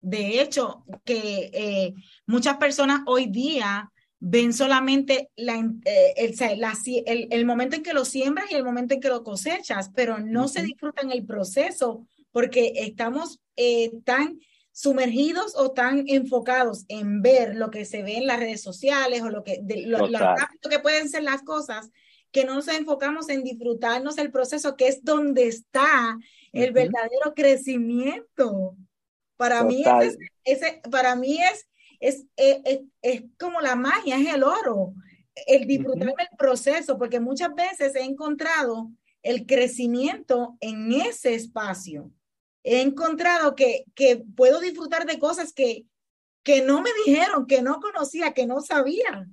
De 0.00 0.40
hecho, 0.40 0.84
que 1.04 1.50
eh, 1.52 1.94
muchas 2.26 2.56
personas 2.56 3.02
hoy 3.06 3.26
día 3.26 3.92
ven 4.18 4.52
solamente 4.52 5.30
la, 5.36 5.58
eh, 5.84 6.14
el, 6.16 7.28
el, 7.30 7.44
momento 7.44 7.76
en 7.76 7.82
que 7.82 7.92
lo 7.92 8.04
siembras 8.04 8.50
y 8.50 8.54
el 8.54 8.64
momento 8.64 8.94
en 8.94 9.00
que 9.00 9.08
lo 9.08 9.22
cosechas, 9.22 9.90
pero 9.94 10.18
no 10.18 10.48
se 10.48 10.62
disfrutan 10.62 11.12
el 11.12 11.24
proceso 11.24 12.06
porque 12.32 12.72
estamos 12.76 13.40
eh, 13.56 13.92
tan 14.04 14.40
sumergidos 14.72 15.54
o 15.56 15.72
tan 15.72 16.04
enfocados 16.08 16.84
en 16.88 17.22
ver 17.22 17.54
lo 17.54 17.70
que 17.70 17.84
se 17.84 18.02
ve 18.02 18.16
en 18.16 18.26
las 18.26 18.38
redes 18.38 18.62
sociales 18.62 19.22
o 19.22 19.28
lo 19.30 19.44
que 19.44 19.62
lo, 19.86 20.06
rápido 20.08 20.70
que 20.70 20.78
pueden 20.78 21.08
ser 21.08 21.22
las 21.22 21.42
cosas 21.42 21.90
que 22.30 22.44
no 22.44 22.54
nos 22.54 22.68
enfocamos 22.68 23.28
en 23.28 23.44
disfrutarnos 23.44 24.16
el 24.16 24.32
proceso 24.32 24.76
que 24.76 24.88
es 24.88 25.04
donde 25.04 25.46
está 25.46 26.18
el 26.52 26.72
verdadero 26.72 27.34
crecimiento. 27.36 28.74
Para 29.36 29.64
mí 29.64 29.84
es, 30.02 30.16
ese, 30.44 30.80
para 30.90 31.14
mí 31.16 31.38
es 31.38 31.66
es, 32.02 32.26
es, 32.36 32.80
es, 33.00 33.22
como 33.38 33.60
la 33.60 33.76
magia 33.76 34.18
es 34.18 34.34
el 34.34 34.42
oro 34.42 34.92
el 35.46 35.66
disfrutar 35.66 36.08
del 36.08 36.28
proceso 36.36 36.98
porque 36.98 37.20
muchas 37.20 37.54
veces 37.54 37.94
he 37.94 38.02
encontrado 38.02 38.90
el 39.22 39.46
crecimiento 39.46 40.56
en 40.60 40.92
ese 40.92 41.34
espacio 41.34 42.10
he 42.64 42.80
encontrado 42.80 43.54
que, 43.54 43.84
que 43.94 44.22
puedo 44.36 44.60
disfrutar 44.60 45.06
de 45.06 45.18
cosas 45.18 45.52
que, 45.52 45.84
que 46.42 46.62
no 46.62 46.82
me 46.82 46.90
dijeron, 47.04 47.46
que 47.46 47.62
no 47.62 47.80
conocía, 47.80 48.32
que 48.32 48.46
no 48.46 48.60
sabía. 48.60 49.26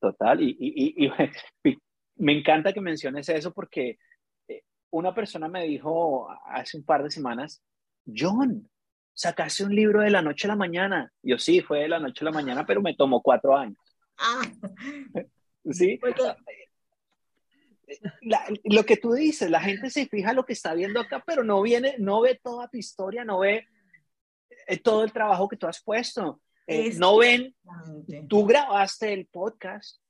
Total, 0.00 0.42
y, 0.42 0.56
y, 0.58 1.06
y, 1.64 1.78
me 2.16 2.38
encanta 2.38 2.72
que 2.72 2.80
menciones 2.80 3.28
eso 3.28 3.52
porque 3.52 3.98
eh, 4.48 4.62
una 4.90 5.14
persona 5.14 5.48
me 5.48 5.64
dijo 5.64 6.28
hace 6.46 6.76
un 6.76 6.84
par 6.84 7.02
de 7.02 7.10
semanas, 7.10 7.62
John, 8.06 8.68
sacaste 9.14 9.64
un 9.64 9.74
libro 9.74 10.00
de 10.00 10.10
la 10.10 10.22
noche 10.22 10.46
a 10.46 10.50
la 10.50 10.56
mañana. 10.56 11.12
Yo 11.22 11.38
sí, 11.38 11.60
fue 11.60 11.80
de 11.80 11.88
la 11.88 11.98
noche 11.98 12.24
a 12.24 12.26
la 12.26 12.32
mañana, 12.32 12.66
pero 12.66 12.82
me 12.82 12.94
tomó 12.94 13.20
cuatro 13.22 13.56
años. 13.56 13.78
Ah. 14.18 14.42
Sí 15.70 15.96
lo 18.64 18.84
que 18.84 18.96
tú 18.96 19.12
dices, 19.12 19.50
la 19.50 19.60
gente 19.60 19.90
se 19.90 20.06
fija 20.06 20.32
lo 20.32 20.44
que 20.44 20.52
está 20.52 20.74
viendo 20.74 21.00
acá, 21.00 21.22
pero 21.26 21.44
no 21.44 21.60
viene, 21.62 21.96
no 21.98 22.20
ve 22.20 22.38
toda 22.42 22.68
tu 22.68 22.76
historia, 22.76 23.24
no 23.24 23.40
ve 23.40 23.66
eh, 24.66 24.78
todo 24.78 25.04
el 25.04 25.12
trabajo 25.12 25.48
que 25.48 25.56
tú 25.56 25.66
has 25.66 25.82
puesto. 25.82 26.40
Eh, 26.66 26.94
no 26.96 27.18
ven, 27.18 27.54
tú 28.28 28.44
grabaste 28.44 29.12
el 29.12 29.26
podcast. 29.26 30.00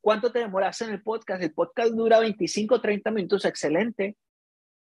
¿Cuánto 0.00 0.32
te 0.32 0.40
demoraste 0.40 0.84
en 0.84 0.90
el 0.90 1.02
podcast? 1.02 1.42
El 1.42 1.52
podcast 1.52 1.92
dura 1.92 2.18
25, 2.18 2.80
30 2.80 3.10
minutos, 3.10 3.44
excelente, 3.44 4.16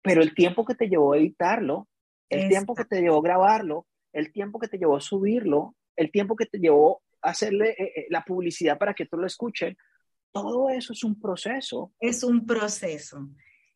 pero 0.02 0.23
el 0.23 0.34
tiempo 0.34 0.64
que 0.64 0.75
te 0.75 0.88
llevó 0.88 1.14
editarlo, 1.14 1.88
el 2.28 2.49
tiempo 2.49 2.75
que 2.75 2.84
te 2.84 3.00
llevó 3.00 3.23
grabarlo, 3.23 3.87
el 4.12 4.32
tiempo 4.32 4.58
que 4.58 4.68
te 4.68 4.78
llevó 4.78 5.00
subirlo, 5.00 5.75
el 5.96 6.11
tiempo 6.11 6.37
que 6.37 6.46
te 6.46 6.58
llevó 6.58 7.02
hacerle 7.23 7.75
eh, 7.78 8.06
la 8.11 8.23
publicidad 8.23 8.78
para 8.78 8.92
que 8.92 9.06
tú 9.06 9.16
lo 9.16 9.26
escuches, 9.26 9.76
todo 10.35 10.69
eso 10.69 10.93
es 10.93 11.05
un 11.05 11.19
proceso. 11.19 11.93
Es 12.00 12.25
un 12.25 12.45
proceso. 12.45 13.29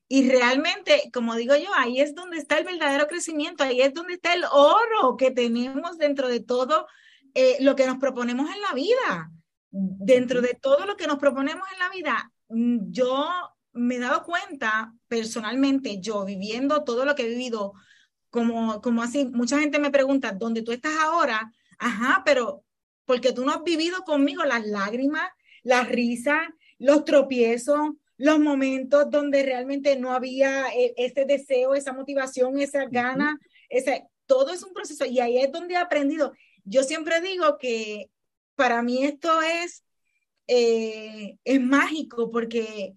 Y 0.08 0.28
realmente, 0.28 1.08
como 1.12 1.36
digo 1.36 1.54
yo, 1.54 1.68
ahí 1.76 2.00
es 2.00 2.14
donde 2.14 2.38
está 2.38 2.58
el 2.58 2.64
verdadero 2.64 3.06
crecimiento, 3.06 3.62
ahí 3.62 3.80
es 3.80 3.94
donde 3.94 4.14
está 4.14 4.34
el 4.34 4.42
oro 4.50 5.16
que 5.16 5.30
tenemos 5.30 5.98
dentro 5.98 6.28
de 6.28 6.40
todo 6.40 6.88
eh, 7.34 7.58
lo 7.60 7.76
que 7.76 7.86
nos 7.86 7.98
proponemos 7.98 8.50
en 8.50 8.60
la 8.60 8.72
vida. 8.74 9.30
Dentro 9.70 10.40
de 10.40 10.58
todo 10.60 10.84
lo 10.84 10.96
que 10.96 11.06
nos 11.06 11.18
proponemos 11.18 11.68
en 11.72 11.78
la 11.78 11.90
vida, 11.90 12.32
mm, 12.48 12.90
yo 12.90 13.28
me 13.72 13.96
he 13.96 13.98
dado 14.00 14.24
cuenta 14.24 14.92
personalmente, 15.06 16.00
yo 16.00 16.24
viviendo 16.24 16.82
todo 16.82 17.04
lo 17.04 17.14
que 17.14 17.22
he 17.22 17.28
vivido, 17.28 17.74
como, 18.30 18.80
como 18.80 19.02
así, 19.02 19.26
mucha 19.26 19.60
gente 19.60 19.78
me 19.78 19.90
pregunta, 19.90 20.32
¿dónde 20.32 20.62
tú 20.62 20.72
estás 20.72 20.96
ahora? 20.98 21.52
Ajá, 21.78 22.22
pero 22.24 22.64
porque 23.04 23.32
tú 23.32 23.44
no 23.44 23.52
has 23.52 23.62
vivido 23.62 24.02
conmigo 24.02 24.42
las 24.44 24.66
lágrimas, 24.66 25.28
la 25.62 25.84
risa, 25.84 26.54
los 26.78 27.04
tropiezos, 27.04 27.92
los 28.16 28.40
momentos 28.40 29.10
donde 29.10 29.42
realmente 29.42 29.96
no 29.98 30.12
había 30.12 30.68
eh, 30.74 30.94
ese 30.96 31.24
deseo, 31.24 31.74
esa 31.74 31.92
motivación, 31.92 32.58
esa 32.58 32.86
gana, 32.86 33.38
ese, 33.68 34.04
todo 34.26 34.52
es 34.52 34.62
un 34.62 34.72
proceso 34.72 35.04
y 35.04 35.20
ahí 35.20 35.38
es 35.38 35.52
donde 35.52 35.74
he 35.74 35.76
aprendido. 35.76 36.32
Yo 36.64 36.82
siempre 36.82 37.20
digo 37.20 37.58
que 37.58 38.10
para 38.56 38.82
mí 38.82 39.04
esto 39.04 39.40
es 39.42 39.84
eh, 40.48 41.36
es 41.44 41.60
mágico 41.60 42.30
porque 42.30 42.94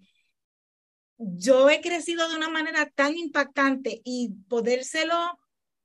yo 1.18 1.68
he 1.68 1.82
crecido 1.82 2.28
de 2.28 2.36
una 2.36 2.48
manera 2.48 2.90
tan 2.94 3.16
impactante 3.16 4.00
y 4.04 4.30
podérselo 4.48 5.38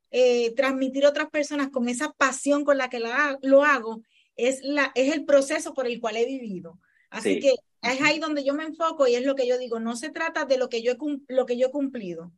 eh, 0.09 0.55
transmitir 0.55 1.05
a 1.05 1.09
otras 1.09 1.29
personas 1.29 1.69
con 1.69 1.89
esa 1.89 2.13
pasión 2.13 2.63
con 2.63 2.77
la 2.77 2.89
que 2.89 3.01
lo 3.41 3.63
hago, 3.65 4.01
es, 4.37 4.61
la, 4.63 4.91
es 4.95 5.13
el 5.13 5.25
proceso 5.25 5.73
por 5.73 5.87
el 5.87 5.99
cual 5.99 6.17
he 6.17 6.25
vivido. 6.25 6.79
Así 7.09 7.39
que 7.39 7.53
es 7.81 8.01
ahí 8.01 8.19
donde 8.19 8.43
yo 8.43 8.53
me 8.53 8.63
enfoco 8.63 9.07
y 9.07 9.15
es 9.15 9.25
lo 9.25 9.35
que 9.35 9.47
yo 9.47 9.57
digo, 9.57 9.79
no 9.79 9.95
se 9.95 10.09
trata 10.09 10.45
de 10.45 10.57
lo 10.57 10.69
que 10.69 10.81
yo 10.81 10.91
he, 10.91 10.97
lo 11.27 11.45
que 11.45 11.57
yo 11.57 11.67
he 11.67 11.71
cumplido, 11.71 12.33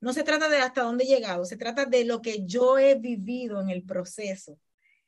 no 0.00 0.12
se 0.12 0.22
trata 0.22 0.48
de 0.48 0.58
hasta 0.58 0.82
dónde 0.82 1.04
he 1.04 1.08
llegado, 1.08 1.44
se 1.44 1.56
trata 1.56 1.86
de 1.86 2.04
lo 2.04 2.20
que 2.20 2.44
yo 2.44 2.78
he 2.78 2.94
vivido 2.94 3.60
en 3.60 3.70
el 3.70 3.84
proceso. 3.84 4.58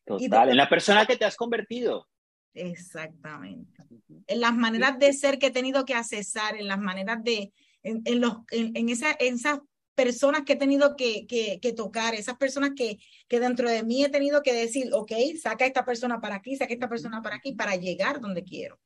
Total, 0.04 0.50
en 0.50 0.56
la 0.56 0.68
persona 0.68 1.04
que 1.04 1.16
te 1.16 1.24
has 1.24 1.36
convertido. 1.36 2.08
Exactamente. 2.54 3.82
En 4.26 4.40
las 4.40 4.54
maneras 4.54 4.98
de 4.98 5.12
ser 5.12 5.38
que 5.38 5.46
he 5.46 5.50
tenido 5.50 5.84
que 5.84 5.94
accesar, 5.94 6.56
en 6.56 6.68
las 6.68 6.78
maneras 6.78 7.22
de, 7.22 7.52
en, 7.82 8.20
los, 8.20 8.38
en, 8.50 8.88
esa, 8.88 9.16
en 9.18 9.34
esas 9.34 9.60
personas 9.96 10.42
que 10.42 10.52
he 10.52 10.56
tenido 10.56 10.94
que, 10.94 11.26
que, 11.26 11.72
tocar, 11.72 12.14
esas 12.14 12.36
personas 12.36 12.72
que, 12.76 12.98
que 13.26 13.40
dentro 13.40 13.68
de 13.68 13.82
mí 13.82 14.04
he 14.04 14.08
tenido 14.08 14.42
que 14.42 14.52
decir, 14.52 14.90
ok, 14.92 15.10
saca 15.40 15.66
esta 15.66 15.84
persona 15.84 16.20
para 16.20 16.36
aquí, 16.36 16.54
saca 16.54 16.72
esta 16.72 16.88
persona 16.88 17.22
para 17.22 17.36
aquí, 17.36 17.54
para 17.54 17.74
llegar 17.74 18.20
donde 18.20 18.44
quiero. 18.44 18.78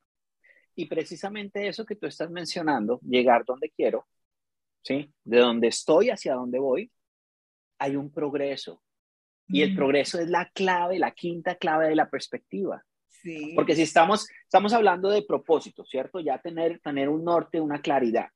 Y 0.75 0.87
precisamente 0.87 1.69
eso 1.69 1.85
que 1.85 1.97
tú 1.97 2.07
estás 2.07 2.31
mencionando, 2.31 3.01
llegar 3.03 3.45
donde 3.45 3.71
quiero, 3.71 4.07
¿sí? 4.83 5.13
De 5.25 5.39
donde 5.39 5.69
estoy 5.69 6.11
hacia 6.11 6.35
donde 6.35 6.59
voy, 6.59 6.91
hay 7.79 7.97
un 7.97 8.11
progreso. 8.11 8.83
Y 9.49 9.63
el 9.63 9.75
progreso 9.75 10.21
es 10.21 10.31
la 10.31 10.49
clave, 10.51 11.01
la 11.01 11.11
quinta 11.11 11.57
clave 11.57 11.89
de 11.89 11.97
la 11.97 12.09
perspectiva. 12.09 12.85
Porque 13.55 13.75
si 13.75 13.83
estamos, 13.83 14.29
estamos 14.45 14.73
hablando 14.73 15.11
de 15.11 15.23
propósito, 15.23 15.85
¿cierto? 15.85 16.21
Ya 16.21 16.39
tener, 16.39 16.79
tener 16.81 17.09
un 17.09 17.25
norte, 17.25 17.61
una 17.61 17.83
claridad. 17.83 18.29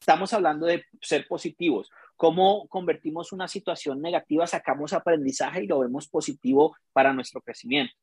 Estamos 0.00 0.32
hablando 0.32 0.66
de 0.66 0.84
ser 1.00 1.26
positivos. 1.26 1.90
¿Cómo 2.16 2.68
convertimos 2.68 3.32
una 3.32 3.48
situación 3.48 4.00
negativa, 4.00 4.46
sacamos 4.46 4.92
aprendizaje 4.92 5.64
y 5.64 5.66
lo 5.66 5.80
vemos 5.80 6.08
positivo 6.08 6.76
para 6.92 7.12
nuestro 7.12 7.40
crecimiento? 7.40 7.94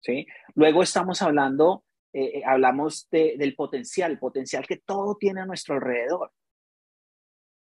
¿sí? 0.00 0.26
Luego 0.54 0.82
estamos 0.82 1.22
hablando, 1.22 1.84
eh, 2.12 2.38
eh, 2.38 2.42
hablamos 2.44 3.08
del 3.10 3.54
potencial, 3.54 4.12
el 4.12 4.18
potencial 4.18 4.66
que 4.66 4.78
todo 4.78 5.16
tiene 5.16 5.42
a 5.42 5.46
nuestro 5.46 5.74
alrededor. 5.74 6.32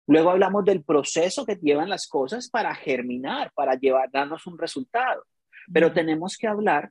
Luego 0.09 0.31
hablamos 0.31 0.65
del 0.65 0.83
proceso 0.83 1.45
que 1.45 1.57
llevan 1.57 1.91
las 1.91 2.09
cosas 2.09 2.49
para 2.49 2.75
germinar, 2.75 3.53
para 3.55 3.75
llevar, 3.75 4.11
darnos 4.11 4.47
un 4.47 4.57
resultado. 4.57 5.23
Pero 5.71 5.93
tenemos 5.93 6.39
que 6.39 6.47
hablar 6.47 6.91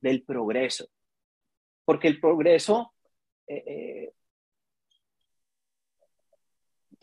del 0.00 0.22
progreso. 0.22 0.86
Porque 1.84 2.08
el 2.08 2.18
progreso, 2.18 2.94
eh, 3.46 3.64
eh, 3.66 4.12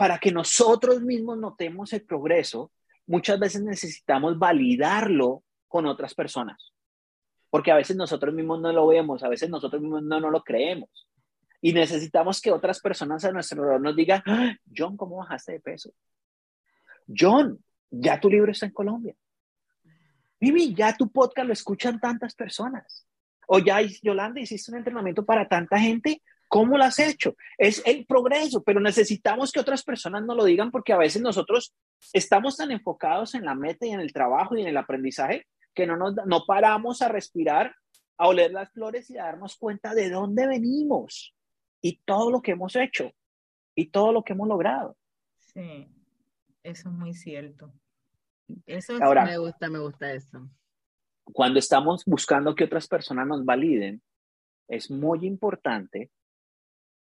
para 0.02 0.18
que 0.18 0.32
nosotros 0.32 1.00
mismos 1.04 1.38
notemos 1.38 1.94
el 1.94 2.02
progreso, 2.02 2.72
muchas 3.06 3.40
veces 3.40 3.62
necesitamos 3.62 4.40
validarlo 4.40 5.44
con 5.68 5.86
otras 5.86 6.16
personas. 6.16 6.74
Porque 7.52 7.72
a 7.72 7.76
veces 7.76 7.96
nosotros 7.96 8.34
mismos 8.34 8.60
no 8.62 8.74
lo 8.74 8.88
vemos, 8.88 9.22
a 9.22 9.30
veces 9.30 9.48
nosotros 9.52 9.80
mismos 9.80 10.02
no, 10.02 10.20
no 10.20 10.32
lo 10.32 10.42
creemos. 10.44 11.08
Y 11.62 11.72
necesitamos 11.72 12.42
que 12.42 12.52
otras 12.52 12.80
personas 12.80 13.24
a 13.26 13.32
nuestro 13.32 13.62
alrededor 13.62 13.82
nos 13.82 13.96
digan, 13.96 14.24
¡Ah! 14.26 14.56
John, 14.76 14.98
¿cómo 14.98 15.18
bajaste 15.18 15.52
de 15.52 15.60
peso? 15.60 15.94
John, 17.08 17.64
ya 17.92 18.20
tu 18.20 18.28
libro 18.28 18.52
está 18.52 18.66
en 18.66 18.72
Colombia. 18.72 19.16
Mimi, 20.40 20.74
ya 20.74 20.98
tu 20.98 21.12
podcast 21.12 21.46
lo 21.46 21.54
escuchan 21.54 22.00
tantas 22.00 22.34
personas. 22.34 23.06
O 23.46 23.60
ya, 23.60 23.82
Yolanda, 24.02 24.42
hiciste 24.42 24.72
un 24.72 24.80
entrenamiento 24.80 25.24
para 25.24 25.48
tanta 25.48 25.78
gente. 25.78 26.24
¿Cómo 26.52 26.78
lo 26.78 26.84
has 26.84 27.00
hecho? 27.00 27.38
Es 27.58 27.82
el 27.86 28.06
progreso, 28.06 28.62
pero 28.62 28.82
necesitamos 28.82 29.54
que 29.54 29.62
otras 29.62 29.84
personas 29.84 30.26
nos 30.26 30.36
lo 30.36 30.44
digan 30.44 30.70
porque 30.70 30.92
a 30.92 30.98
veces 30.98 31.22
nosotros 31.22 31.74
estamos 32.12 32.58
tan 32.58 32.72
enfocados 32.72 33.36
en 33.36 33.46
la 33.46 33.56
meta 33.56 33.86
y 33.86 33.92
en 33.92 34.02
el 34.02 34.12
trabajo 34.12 34.58
y 34.58 34.62
en 34.62 34.68
el 34.68 34.76
aprendizaje 34.76 35.48
que 35.74 35.88
no, 35.88 35.96
nos, 35.96 36.14
no 36.26 36.44
paramos 36.46 37.02
a 37.02 37.08
respirar, 37.08 37.74
a 38.18 38.28
oler 38.28 38.52
las 38.52 38.70
flores 38.74 39.10
y 39.10 39.18
a 39.18 39.24
darnos 39.24 39.56
cuenta 39.56 39.94
de 39.94 40.10
dónde 40.10 40.46
venimos 40.46 41.34
y 41.80 42.02
todo 42.04 42.30
lo 42.30 42.42
que 42.42 42.52
hemos 42.52 42.76
hecho 42.76 43.14
y 43.74 43.86
todo 43.86 44.12
lo 44.12 44.22
que 44.22 44.34
hemos 44.34 44.50
logrado. 44.50 44.98
Sí, 45.38 45.88
eso 46.64 46.90
es 46.90 46.94
muy 46.94 47.14
cierto. 47.14 47.72
Eso 48.66 48.98
Ahora, 49.02 49.24
me 49.24 49.38
gusta, 49.38 49.70
me 49.70 49.80
gusta 49.80 50.12
eso. 50.12 50.50
Cuando 51.24 51.60
estamos 51.60 52.04
buscando 52.06 52.54
que 52.56 52.66
otras 52.66 52.90
personas 52.90 53.26
nos 53.26 53.46
validen, 53.46 54.02
es 54.68 54.92
muy 54.92 55.26
importante 55.26 56.12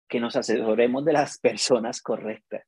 que 0.09 0.21
nos 0.21 0.37
asesoremos 0.37 1.05
de 1.05 1.13
las 1.13 1.39
personas 1.41 2.01
correctas. 2.01 2.65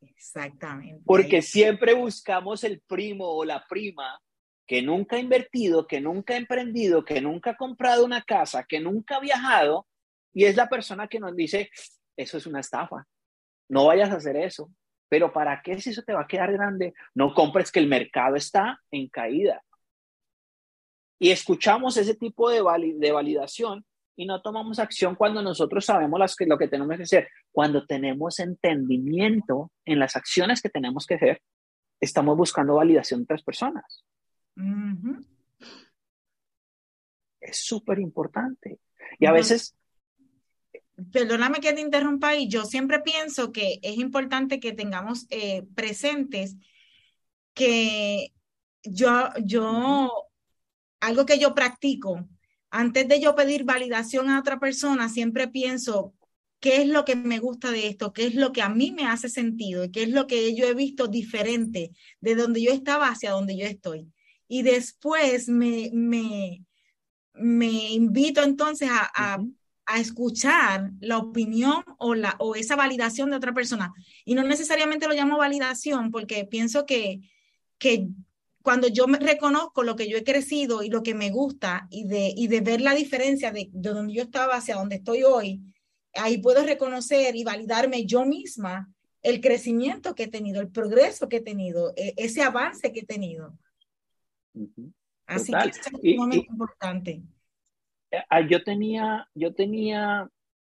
Exactamente. 0.00 1.02
Porque 1.04 1.42
siempre 1.42 1.94
buscamos 1.94 2.64
el 2.64 2.80
primo 2.80 3.26
o 3.26 3.44
la 3.44 3.64
prima 3.66 4.20
que 4.66 4.82
nunca 4.82 5.16
ha 5.16 5.20
invertido, 5.20 5.86
que 5.86 6.00
nunca 6.00 6.34
ha 6.34 6.36
emprendido, 6.36 7.04
que 7.04 7.20
nunca 7.20 7.50
ha 7.50 7.56
comprado 7.56 8.04
una 8.04 8.22
casa, 8.22 8.64
que 8.64 8.80
nunca 8.80 9.16
ha 9.16 9.20
viajado, 9.20 9.86
y 10.34 10.44
es 10.44 10.56
la 10.56 10.68
persona 10.68 11.06
que 11.06 11.20
nos 11.20 11.36
dice, 11.36 11.70
eso 12.16 12.36
es 12.36 12.46
una 12.46 12.60
estafa, 12.60 13.06
no 13.68 13.86
vayas 13.86 14.10
a 14.10 14.16
hacer 14.16 14.36
eso, 14.36 14.70
pero 15.08 15.32
¿para 15.32 15.62
qué 15.62 15.80
si 15.80 15.90
eso 15.90 16.02
te 16.02 16.12
va 16.12 16.22
a 16.22 16.26
quedar 16.26 16.52
grande? 16.52 16.94
No 17.14 17.32
compres 17.32 17.70
que 17.70 17.78
el 17.78 17.86
mercado 17.86 18.34
está 18.34 18.82
en 18.90 19.08
caída. 19.08 19.62
Y 21.18 21.30
escuchamos 21.30 21.96
ese 21.96 22.14
tipo 22.14 22.50
de, 22.50 22.62
de 22.96 23.12
validación 23.12 23.86
y 24.16 24.26
no 24.26 24.40
tomamos 24.40 24.78
acción 24.78 25.14
cuando 25.14 25.42
nosotros 25.42 25.84
sabemos 25.84 26.18
las 26.18 26.34
que, 26.34 26.46
lo 26.46 26.56
que 26.58 26.68
tenemos 26.68 26.96
que 26.96 27.02
hacer. 27.02 27.28
Cuando 27.52 27.86
tenemos 27.86 28.40
entendimiento 28.40 29.70
en 29.84 29.98
las 29.98 30.16
acciones 30.16 30.62
que 30.62 30.70
tenemos 30.70 31.06
que 31.06 31.14
hacer, 31.14 31.42
estamos 32.00 32.36
buscando 32.36 32.76
validación 32.76 33.20
de 33.20 33.24
otras 33.24 33.42
personas. 33.42 34.04
Es 37.40 37.64
súper 37.64 37.98
importante. 37.98 38.80
Y 39.18 39.26
a 39.26 39.32
veces 39.32 39.76
perdóname 41.12 41.60
que 41.60 41.72
te 41.72 41.80
interrumpa 41.80 42.34
y 42.34 42.48
yo 42.48 42.64
siempre 42.64 43.00
pienso 43.00 43.52
que 43.52 43.78
es 43.82 43.98
importante 43.98 44.60
que 44.60 44.72
tengamos 44.72 45.26
eh, 45.30 45.62
presentes 45.74 46.56
que 47.52 48.32
yo, 48.82 49.28
yo, 49.44 50.10
algo 51.00 51.26
que 51.26 51.38
yo 51.38 51.54
practico, 51.54 52.26
antes 52.70 53.08
de 53.08 53.20
yo 53.20 53.34
pedir 53.34 53.64
validación 53.64 54.28
a 54.28 54.40
otra 54.40 54.58
persona, 54.58 55.08
siempre 55.08 55.48
pienso 55.48 56.14
qué 56.60 56.82
es 56.82 56.88
lo 56.88 57.04
que 57.04 57.16
me 57.16 57.38
gusta 57.38 57.70
de 57.70 57.88
esto, 57.88 58.12
qué 58.12 58.26
es 58.26 58.34
lo 58.34 58.52
que 58.52 58.62
a 58.62 58.68
mí 58.68 58.92
me 58.92 59.06
hace 59.06 59.28
sentido 59.28 59.84
y 59.84 59.90
qué 59.90 60.04
es 60.04 60.10
lo 60.10 60.26
que 60.26 60.54
yo 60.54 60.66
he 60.66 60.74
visto 60.74 61.06
diferente 61.06 61.92
de 62.20 62.34
donde 62.34 62.62
yo 62.62 62.72
estaba 62.72 63.08
hacia 63.08 63.32
donde 63.32 63.56
yo 63.56 63.66
estoy. 63.66 64.12
Y 64.48 64.62
después 64.62 65.48
me, 65.48 65.90
me, 65.92 66.64
me 67.34 67.92
invito 67.92 68.42
entonces 68.42 68.88
a 68.90 69.38
a 69.86 70.00
escuchar 70.00 70.90
la 71.00 71.18
opinión 71.18 71.84
o, 71.98 72.14
la, 72.14 72.34
o 72.40 72.56
esa 72.56 72.74
validación 72.74 73.30
de 73.30 73.36
otra 73.36 73.54
persona. 73.54 73.92
Y 74.24 74.34
no 74.34 74.42
necesariamente 74.42 75.06
lo 75.06 75.14
llamo 75.14 75.38
validación 75.38 76.10
porque 76.10 76.44
pienso 76.44 76.84
que, 76.84 77.20
que 77.78 78.08
cuando 78.66 78.88
yo 78.88 79.06
me 79.06 79.20
reconozco 79.20 79.84
lo 79.84 79.94
que 79.94 80.08
yo 80.08 80.18
he 80.18 80.24
crecido 80.24 80.82
y 80.82 80.90
lo 80.90 81.04
que 81.04 81.14
me 81.14 81.30
gusta 81.30 81.86
y 81.88 82.02
de, 82.08 82.32
y 82.36 82.48
de 82.48 82.60
ver 82.62 82.80
la 82.80 82.96
diferencia 82.96 83.52
de, 83.52 83.68
de 83.72 83.90
donde 83.90 84.12
yo 84.12 84.24
estaba 84.24 84.56
hacia 84.56 84.74
donde 84.74 84.96
estoy 84.96 85.22
hoy, 85.22 85.62
ahí 86.14 86.38
puedo 86.38 86.64
reconocer 86.64 87.36
y 87.36 87.44
validarme 87.44 88.06
yo 88.06 88.26
misma 88.26 88.92
el 89.22 89.40
crecimiento 89.40 90.16
que 90.16 90.24
he 90.24 90.28
tenido, 90.28 90.60
el 90.60 90.72
progreso 90.72 91.28
que 91.28 91.36
he 91.36 91.42
tenido, 91.42 91.92
e, 91.94 92.12
ese 92.16 92.42
avance 92.42 92.92
que 92.92 93.00
he 93.02 93.06
tenido. 93.06 93.56
Así 95.26 95.52
que 95.52 95.68
es 95.68 95.80
un 95.92 96.16
momento 96.16 96.50
importante. 96.50 97.22
Eh, 98.10 98.22
ah, 98.28 98.40
yo 98.40 98.64
tenía, 98.64 99.28
yo 99.32 99.54
tenía, 99.54 100.28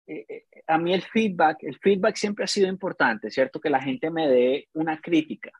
eh, 0.07 0.27
eh, 0.29 0.45
a 0.67 0.77
mí 0.77 0.93
el 0.93 1.05
feedback, 1.05 1.63
el 1.63 1.79
feedback 1.79 2.17
siempre 2.17 2.45
ha 2.45 2.49
sido 2.49 2.69
importante, 2.69 3.31
¿cierto? 3.31 3.59
Que 3.59 3.71
la 3.71 3.81
gente 3.81 4.11
me 4.11 4.29
dé 4.29 4.69
una 4.75 5.01
crítica. 5.01 5.53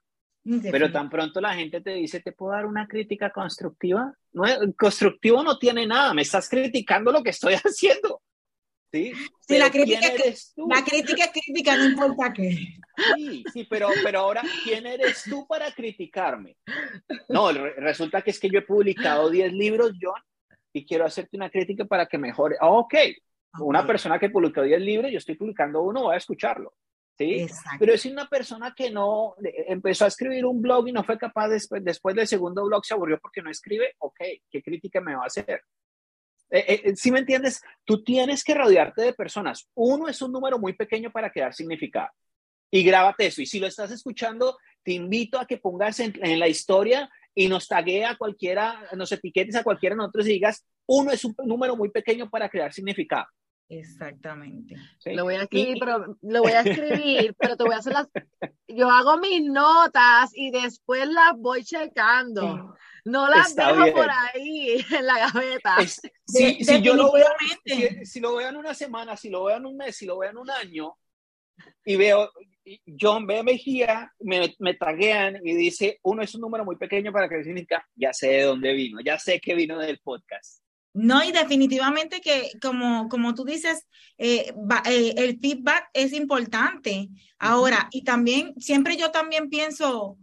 Pero 0.71 0.91
tan 0.91 1.11
pronto 1.11 1.41
la 1.41 1.55
gente 1.55 1.81
te 1.81 1.91
dice, 1.91 2.21
¿te 2.21 2.33
puedo 2.33 2.53
dar 2.53 2.67
una 2.67 2.87
crítica 2.87 3.31
constructiva? 3.31 4.13
No, 4.33 4.45
constructivo 4.77 5.43
no 5.43 5.59
tiene 5.59 5.87
nada, 5.87 6.15
me 6.15 6.23
estás 6.23 6.49
criticando 6.49 7.13
lo 7.13 7.23
que 7.23 7.31
estoy 7.31 7.55
haciendo. 7.65 8.23
Sí, 8.91 9.13
sí 9.47 9.59
la, 9.59 9.71
crítica, 9.71 10.01
la 10.57 10.83
crítica 10.83 11.25
es 11.25 11.31
crítica, 11.33 11.77
no 11.77 11.85
importa 11.85 12.33
qué. 12.33 12.57
Sí, 13.15 13.45
sí, 13.53 13.67
pero, 13.69 13.89
pero 14.03 14.21
ahora, 14.21 14.43
¿quién 14.65 14.87
eres 14.87 15.25
tú 15.29 15.47
para 15.47 15.71
criticarme? 15.73 16.57
No, 17.29 17.53
resulta 17.53 18.23
que 18.23 18.31
es 18.31 18.41
que 18.41 18.49
yo 18.49 18.61
he 18.61 18.63
publicado 18.63 19.29
10 19.29 19.53
libros, 19.53 19.93
John, 20.01 20.23
y 20.73 20.87
quiero 20.87 21.05
hacerte 21.05 21.37
una 21.37 21.51
crítica 21.51 21.85
para 21.85 22.07
que 22.07 22.17
mejore. 22.17 22.57
Ah, 22.59 22.71
ok, 22.71 22.95
una 23.61 23.87
persona 23.87 24.19
que 24.19 24.31
publicó 24.31 24.63
10 24.63 24.81
libros, 24.81 25.13
yo 25.13 25.19
estoy 25.19 25.35
publicando 25.35 25.83
uno, 25.83 26.05
voy 26.05 26.15
a 26.15 26.19
escucharlo. 26.19 26.73
¿Sí? 27.19 27.47
Pero 27.79 27.93
es 27.93 28.05
una 28.07 28.29
persona 28.29 28.73
que 28.75 28.91
no 28.91 29.35
empezó 29.43 30.05
a 30.05 30.09
escribir 30.09 30.47
un 30.47 30.63
blog 30.63 30.89
y 30.89 30.93
no 30.93 31.03
fue 31.05 31.19
capaz 31.19 31.49
después, 31.49 31.85
después 31.85 32.15
del 32.15 32.29
segundo 32.29 32.65
blog 32.65 32.85
se 32.85 32.95
aburrió 32.95 33.19
porque 33.21 33.43
no 33.43 33.51
escribe, 33.51 33.95
ok, 33.99 34.21
¿qué 34.51 34.63
crítica 34.63 35.01
me 35.01 35.15
va 35.15 35.25
a 35.25 35.27
hacer? 35.27 35.63
Eh, 36.51 36.95
si 36.97 37.11
me 37.11 37.19
entiendes, 37.19 37.61
tú 37.85 38.03
tienes 38.03 38.43
que 38.43 38.55
rodearte 38.55 39.03
de 39.03 39.13
personas. 39.13 39.69
Uno 39.75 40.09
es 40.09 40.23
un 40.23 40.33
número 40.33 40.59
muy 40.59 40.73
pequeño 40.73 41.11
para 41.11 41.31
crear 41.31 41.53
significado. 41.53 42.09
Y 42.71 42.83
grábate 42.83 43.27
eso. 43.27 43.43
Y 43.43 43.47
si 43.47 43.59
lo 43.59 43.67
estás 43.67 43.91
escuchando, 43.91 44.57
te 44.83 44.93
invito 44.93 45.39
a 45.39 45.47
que 45.47 45.59
pongas 45.59 46.01
en, 46.01 46.15
en 46.23 46.39
la 46.39 46.49
historia 46.49 47.11
y 47.35 47.49
nos 47.49 47.69
taguee 47.69 48.05
a 48.05 48.17
cualquiera, 48.17 48.89
nos 48.97 49.13
etiquetes 49.13 49.57
a 49.57 49.63
cualquiera 49.63 49.95
de 49.95 49.99
nosotros 49.99 50.27
y 50.27 50.33
digas, 50.33 50.65
uno 50.87 51.11
es 51.11 51.25
un 51.25 51.35
número 51.45 51.77
muy 51.77 51.91
pequeño 51.91 52.31
para 52.31 52.49
crear 52.49 52.73
significado. 52.73 53.27
Exactamente. 53.69 54.77
Lo 55.05 55.25
voy 55.25 55.35
a 55.35 55.43
escribir, 55.43 55.77
pero 55.79 56.17
lo 56.23 56.43
voy 56.43 56.53
a 56.53 56.63
escribir, 56.63 57.35
pero 57.39 57.57
te 57.57 57.65
voy 57.65 57.75
a 57.75 57.79
hacer 57.79 57.93
las. 57.93 58.09
Yo 58.67 58.91
hago 58.91 59.19
mis 59.19 59.43
notas 59.45 60.31
y 60.35 60.51
después 60.51 61.07
las 61.07 61.35
voy 61.37 61.65
checando. 61.65 62.75
No 63.05 63.29
las 63.29 63.55
dejo 63.55 63.93
por 63.93 64.09
ahí 64.11 64.85
en 64.91 65.07
la 65.07 65.19
gaveta. 65.19 65.77
si, 66.27 66.65
si 66.65 66.83
yo 66.83 66.95
lo 66.95 67.13
veo, 67.13 67.27
si, 68.05 68.21
lo 68.21 68.37
veo 68.37 68.49
en 68.49 68.57
una 68.57 68.75
semana, 68.75 69.17
si 69.17 69.29
lo 69.29 69.45
veo 69.45 69.59
en 69.59 69.67
un 69.67 69.77
mes, 69.77 69.97
si 69.97 70.07
lo 70.07 70.19
veo 70.19 70.31
en 70.31 70.39
un 70.39 70.51
año, 70.51 70.97
y 71.85 71.97
veo, 71.97 72.31
John 72.99 73.27
B. 73.27 73.43
Mejía, 73.43 74.13
me, 74.21 74.55
me 74.59 74.75
taguean 74.75 75.41
y 75.45 75.55
dice, 75.55 75.99
uno 76.03 76.23
es 76.23 76.35
un 76.35 76.41
número 76.41 76.65
muy 76.65 76.77
pequeño 76.77 77.13
para 77.13 77.29
que 77.29 77.43
significa, 77.45 77.87
ya 77.95 78.13
sé 78.13 78.29
de 78.29 78.43
dónde 78.43 78.73
vino, 78.73 79.01
ya 79.01 79.19
sé 79.19 79.41
que 79.41 79.55
vino 79.55 79.79
del 79.79 79.99
podcast. 79.99 80.63
No, 81.01 81.23
y 81.23 81.31
definitivamente 81.31 82.21
que 82.21 82.51
como, 82.61 83.09
como 83.09 83.33
tú 83.33 83.45
dices, 83.45 83.87
eh, 84.19 84.53
eh, 84.87 85.15
el 85.17 85.39
feedback 85.39 85.91
es 85.95 86.13
importante. 86.13 87.09
Ahora, 87.39 87.89
y 87.93 88.03
también, 88.03 88.53
siempre 88.59 88.97
yo 88.97 89.13
también 89.13 89.49
pienso, 89.49 90.19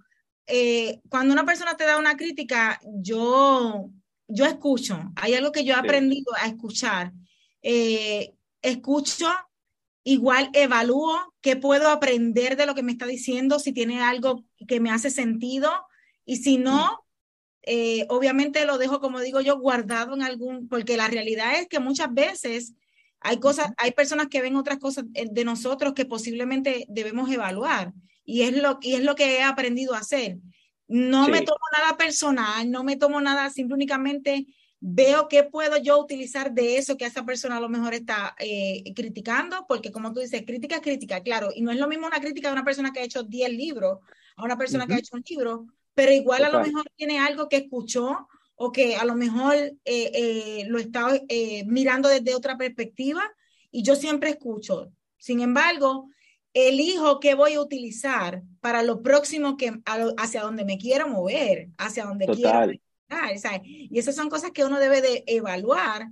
eh, 0.47 0.99
cuando 1.07 1.31
una 1.31 1.45
persona 1.45 1.77
te 1.77 1.85
da 1.85 1.97
una 1.97 2.17
crítica, 2.17 2.77
yo, 2.83 3.89
yo 4.27 4.45
escucho. 4.45 4.99
Hay 5.15 5.33
algo 5.35 5.53
que 5.53 5.63
yo 5.63 5.73
he 5.73 5.77
aprendido 5.77 6.33
a 6.35 6.47
escuchar. 6.47 7.13
escucho, 8.61 9.29
igual 10.03 10.49
evalúo 10.51 11.33
qué 11.39 11.55
puedo 11.55 11.87
aprender 11.87 12.57
de 12.57 12.65
lo 12.65 12.75
que 12.75 12.83
me 12.83 12.91
está 12.91 13.05
diciendo, 13.05 13.59
si 13.59 13.71
tiene 13.71 14.01
algo 14.01 14.43
que 14.67 14.81
me 14.81 14.91
hace 14.91 15.09
sentido, 15.09 15.71
y 16.25 16.37
si 16.37 16.57
no, 16.57 17.04
eh, 17.65 18.05
obviamente 18.09 18.65
lo 18.65 18.77
dejo, 18.77 18.99
como 18.99 19.19
digo 19.19 19.41
yo, 19.41 19.59
guardado 19.59 20.13
en 20.13 20.21
algún, 20.21 20.67
porque 20.67 20.97
la 20.97 21.07
realidad 21.07 21.59
es 21.59 21.67
que 21.67 21.79
muchas 21.79 22.13
veces 22.13 22.73
hay 23.19 23.39
cosas, 23.39 23.71
hay 23.77 23.91
personas 23.91 24.27
que 24.27 24.41
ven 24.41 24.55
otras 24.55 24.77
cosas 24.77 25.05
de 25.09 25.45
nosotros 25.45 25.93
que 25.93 26.05
posiblemente 26.05 26.85
debemos 26.89 27.31
evaluar. 27.31 27.93
Y 28.23 28.43
es 28.43 28.55
lo, 28.55 28.77
y 28.81 28.93
es 28.93 29.03
lo 29.03 29.15
que 29.15 29.37
he 29.37 29.43
aprendido 29.43 29.93
a 29.95 29.99
hacer. 29.99 30.37
No 30.87 31.27
me 31.27 31.41
tomo 31.41 31.57
nada 31.75 31.97
personal, 31.97 32.69
no 32.69 32.83
me 32.83 32.95
tomo 32.95 33.19
nada, 33.19 33.49
simple 33.49 33.73
únicamente 33.73 34.45
veo 34.79 35.27
qué 35.27 35.43
puedo 35.43 35.77
yo 35.77 35.99
utilizar 35.99 36.53
de 36.53 36.77
eso 36.77 36.95
que 36.95 37.05
esa 37.05 37.25
persona 37.25 37.57
a 37.57 37.59
lo 37.59 37.69
mejor 37.69 37.95
está 37.95 38.35
eh, 38.37 38.83
criticando, 38.95 39.65
porque 39.67 39.91
como 39.91 40.13
tú 40.13 40.19
dices, 40.19 40.43
crítica 40.45 40.75
es 40.75 40.81
crítica, 40.81 41.21
claro, 41.21 41.49
y 41.55 41.61
no 41.61 41.71
es 41.71 41.79
lo 41.79 41.87
mismo 41.87 42.05
una 42.05 42.19
crítica 42.19 42.49
de 42.49 42.53
una 42.53 42.63
persona 42.63 42.93
que 42.93 42.99
ha 42.99 43.03
hecho 43.03 43.23
10 43.23 43.49
libros 43.51 43.99
a 44.35 44.43
una 44.43 44.57
persona 44.57 44.85
que 44.85 44.93
ha 44.93 44.99
hecho 44.99 45.15
un 45.15 45.23
libro, 45.27 45.65
pero 45.95 46.11
igual 46.11 46.43
a 46.43 46.49
lo 46.49 46.61
mejor 46.61 46.83
tiene 46.95 47.19
algo 47.19 47.49
que 47.49 47.57
escuchó 47.57 48.27
o 48.55 48.71
que 48.71 48.95
a 48.95 49.05
lo 49.05 49.15
mejor 49.15 49.55
eh, 49.55 49.75
eh, 49.85 50.65
lo 50.67 50.77
está 50.77 51.07
eh, 51.29 51.63
mirando 51.65 52.09
desde 52.09 52.35
otra 52.35 52.57
perspectiva 52.57 53.23
y 53.71 53.81
yo 53.81 53.95
siempre 53.95 54.29
escucho. 54.29 54.91
Sin 55.17 55.41
embargo, 55.41 56.09
elijo 56.53 57.19
qué 57.19 57.33
voy 57.33 57.53
a 57.53 57.61
utilizar 57.61 58.43
para 58.61 58.83
lo 58.83 59.01
próximo 59.01 59.57
que 59.57 59.73
hacia 60.17 60.41
donde 60.41 60.65
me 60.65 60.77
quiero 60.77 61.07
mover, 61.07 61.69
hacia 61.77 62.05
donde 62.05 62.27
quiero 62.27 62.71
Y 63.63 63.99
esas 63.99 64.15
son 64.15 64.29
cosas 64.29 64.51
que 64.51 64.63
uno 64.63 64.79
debe 64.79 65.01
de 65.01 65.23
evaluar, 65.27 66.07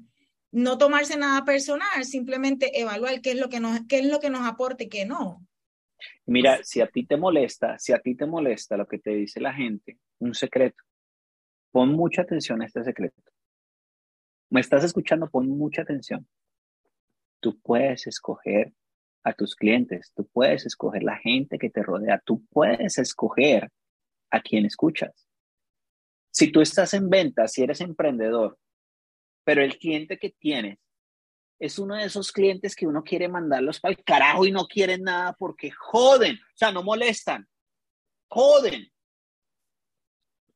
no 0.52 0.78
tomarse 0.78 1.18
nada 1.18 1.44
personal, 1.46 2.06
simplemente 2.06 2.80
evaluar 2.80 3.22
qué 3.22 3.32
es 3.32 3.38
lo 3.38 3.50
que 3.50 3.60
nos, 3.60 3.80
qué 3.88 4.00
es 4.00 4.06
lo 4.06 4.20
que 4.20 4.30
nos 4.30 4.46
aporte 4.46 4.86
y 4.86 4.90
qué 4.90 5.06
no. 5.06 5.46
Mira, 6.26 6.64
si 6.64 6.82
a 6.82 6.88
ti 6.88 7.06
te 7.06 7.18
molesta, 7.18 7.78
si 7.80 7.94
a 7.94 8.00
ti 8.00 8.16
te 8.16 8.26
molesta 8.26 8.78
lo 8.78 8.88
que 8.88 9.00
te 9.00 9.12
dice 9.12 9.40
la 9.40 9.54
gente, 9.54 9.98
un 10.20 10.34
secreto, 10.34 10.84
pon 11.72 11.90
mucha 11.90 12.22
atención 12.22 12.62
a 12.62 12.66
este 12.66 12.84
secreto. 12.84 13.22
¿Me 14.50 14.62
estás 14.62 14.84
escuchando? 14.84 15.30
Pon 15.30 15.50
mucha 15.50 15.82
atención. 15.82 16.28
Tú 17.40 17.60
puedes 17.60 18.08
escoger 18.08 18.74
a 19.24 19.34
tus 19.34 19.56
clientes, 19.56 20.12
tú 20.16 20.28
puedes 20.28 20.66
escoger 20.66 21.04
la 21.04 21.18
gente 21.18 21.58
que 21.58 21.70
te 21.70 21.82
rodea, 21.82 22.22
tú 22.26 22.46
puedes 22.48 22.98
escoger 22.98 23.72
a 24.30 24.42
quien 24.42 24.66
escuchas. 24.66 25.28
Si 26.32 26.52
tú 26.52 26.62
estás 26.62 26.94
en 26.94 27.10
venta, 27.10 27.48
si 27.48 27.64
eres 27.64 27.82
emprendedor, 27.82 28.58
pero 29.44 29.64
el 29.64 29.78
cliente 29.78 30.18
que 30.18 30.32
tienes 30.32 30.80
es 31.60 31.80
uno 31.80 31.96
de 31.96 32.06
esos 32.06 32.32
clientes 32.32 32.76
que 32.76 32.88
uno 32.88 33.04
quiere 33.04 33.28
mandarlos 33.28 33.80
para 33.80 33.94
el 33.94 34.04
carajo 34.04 34.46
y 34.46 34.52
no 34.52 34.66
quieren 34.68 35.04
nada 35.04 35.34
porque 35.34 35.72
joden, 35.72 36.36
o 36.36 36.58
sea, 36.58 36.72
no 36.72 36.84
molestan, 36.84 37.48
joden. 38.28 38.90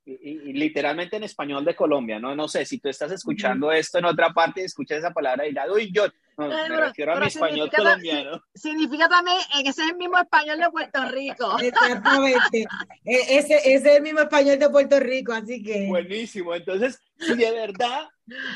Y, 0.05 0.53
literalmente 0.53 1.17
en 1.17 1.23
español 1.23 1.65
de 1.65 1.75
Colombia, 1.75 2.17
¿no? 2.17 2.33
No 2.33 2.47
sé, 2.47 2.65
si 2.65 2.79
tú 2.79 2.87
estás 2.87 3.11
escuchando 3.11 3.73
esto 3.73 3.97
en 3.97 4.05
otra 4.05 4.31
parte 4.31 4.61
y 4.61 4.63
escuchas 4.63 4.99
esa 4.99 5.11
palabra 5.11 5.45
y 5.45 5.51
la 5.51 5.69
uy, 5.69 5.91
yo, 5.91 6.05
me 6.37 6.77
refiero 6.77 7.13
a 7.13 7.19
mi 7.19 7.27
español 7.27 7.69
colombiano. 7.69 8.41
Significa 8.53 9.09
también 9.09 9.37
que 9.51 9.69
ese 9.69 9.81
es 9.81 9.89
el 9.89 9.97
mismo 9.97 10.17
español 10.17 10.59
de 10.59 10.69
Puerto 10.69 11.09
Rico. 11.09 11.57
Exactamente. 11.61 12.67
E, 13.03 13.37
ese, 13.37 13.55
ese, 13.55 13.73
es 13.73 13.85
el 13.85 14.01
mismo 14.01 14.21
español 14.21 14.59
de 14.59 14.69
Puerto 14.69 14.99
Rico, 14.99 15.33
así 15.33 15.61
que. 15.61 15.87
Buenísimo. 15.87 16.55
Entonces, 16.55 17.01
si 17.17 17.35
de 17.35 17.51
verdad 17.51 18.07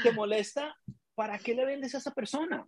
te 0.04 0.12
molesta, 0.14 0.74
¿para 1.15 1.38
qué 1.38 1.54
le 1.54 1.65
vendes 1.65 1.95
a 1.95 2.00
esa 2.00 2.13
persona? 2.13 2.67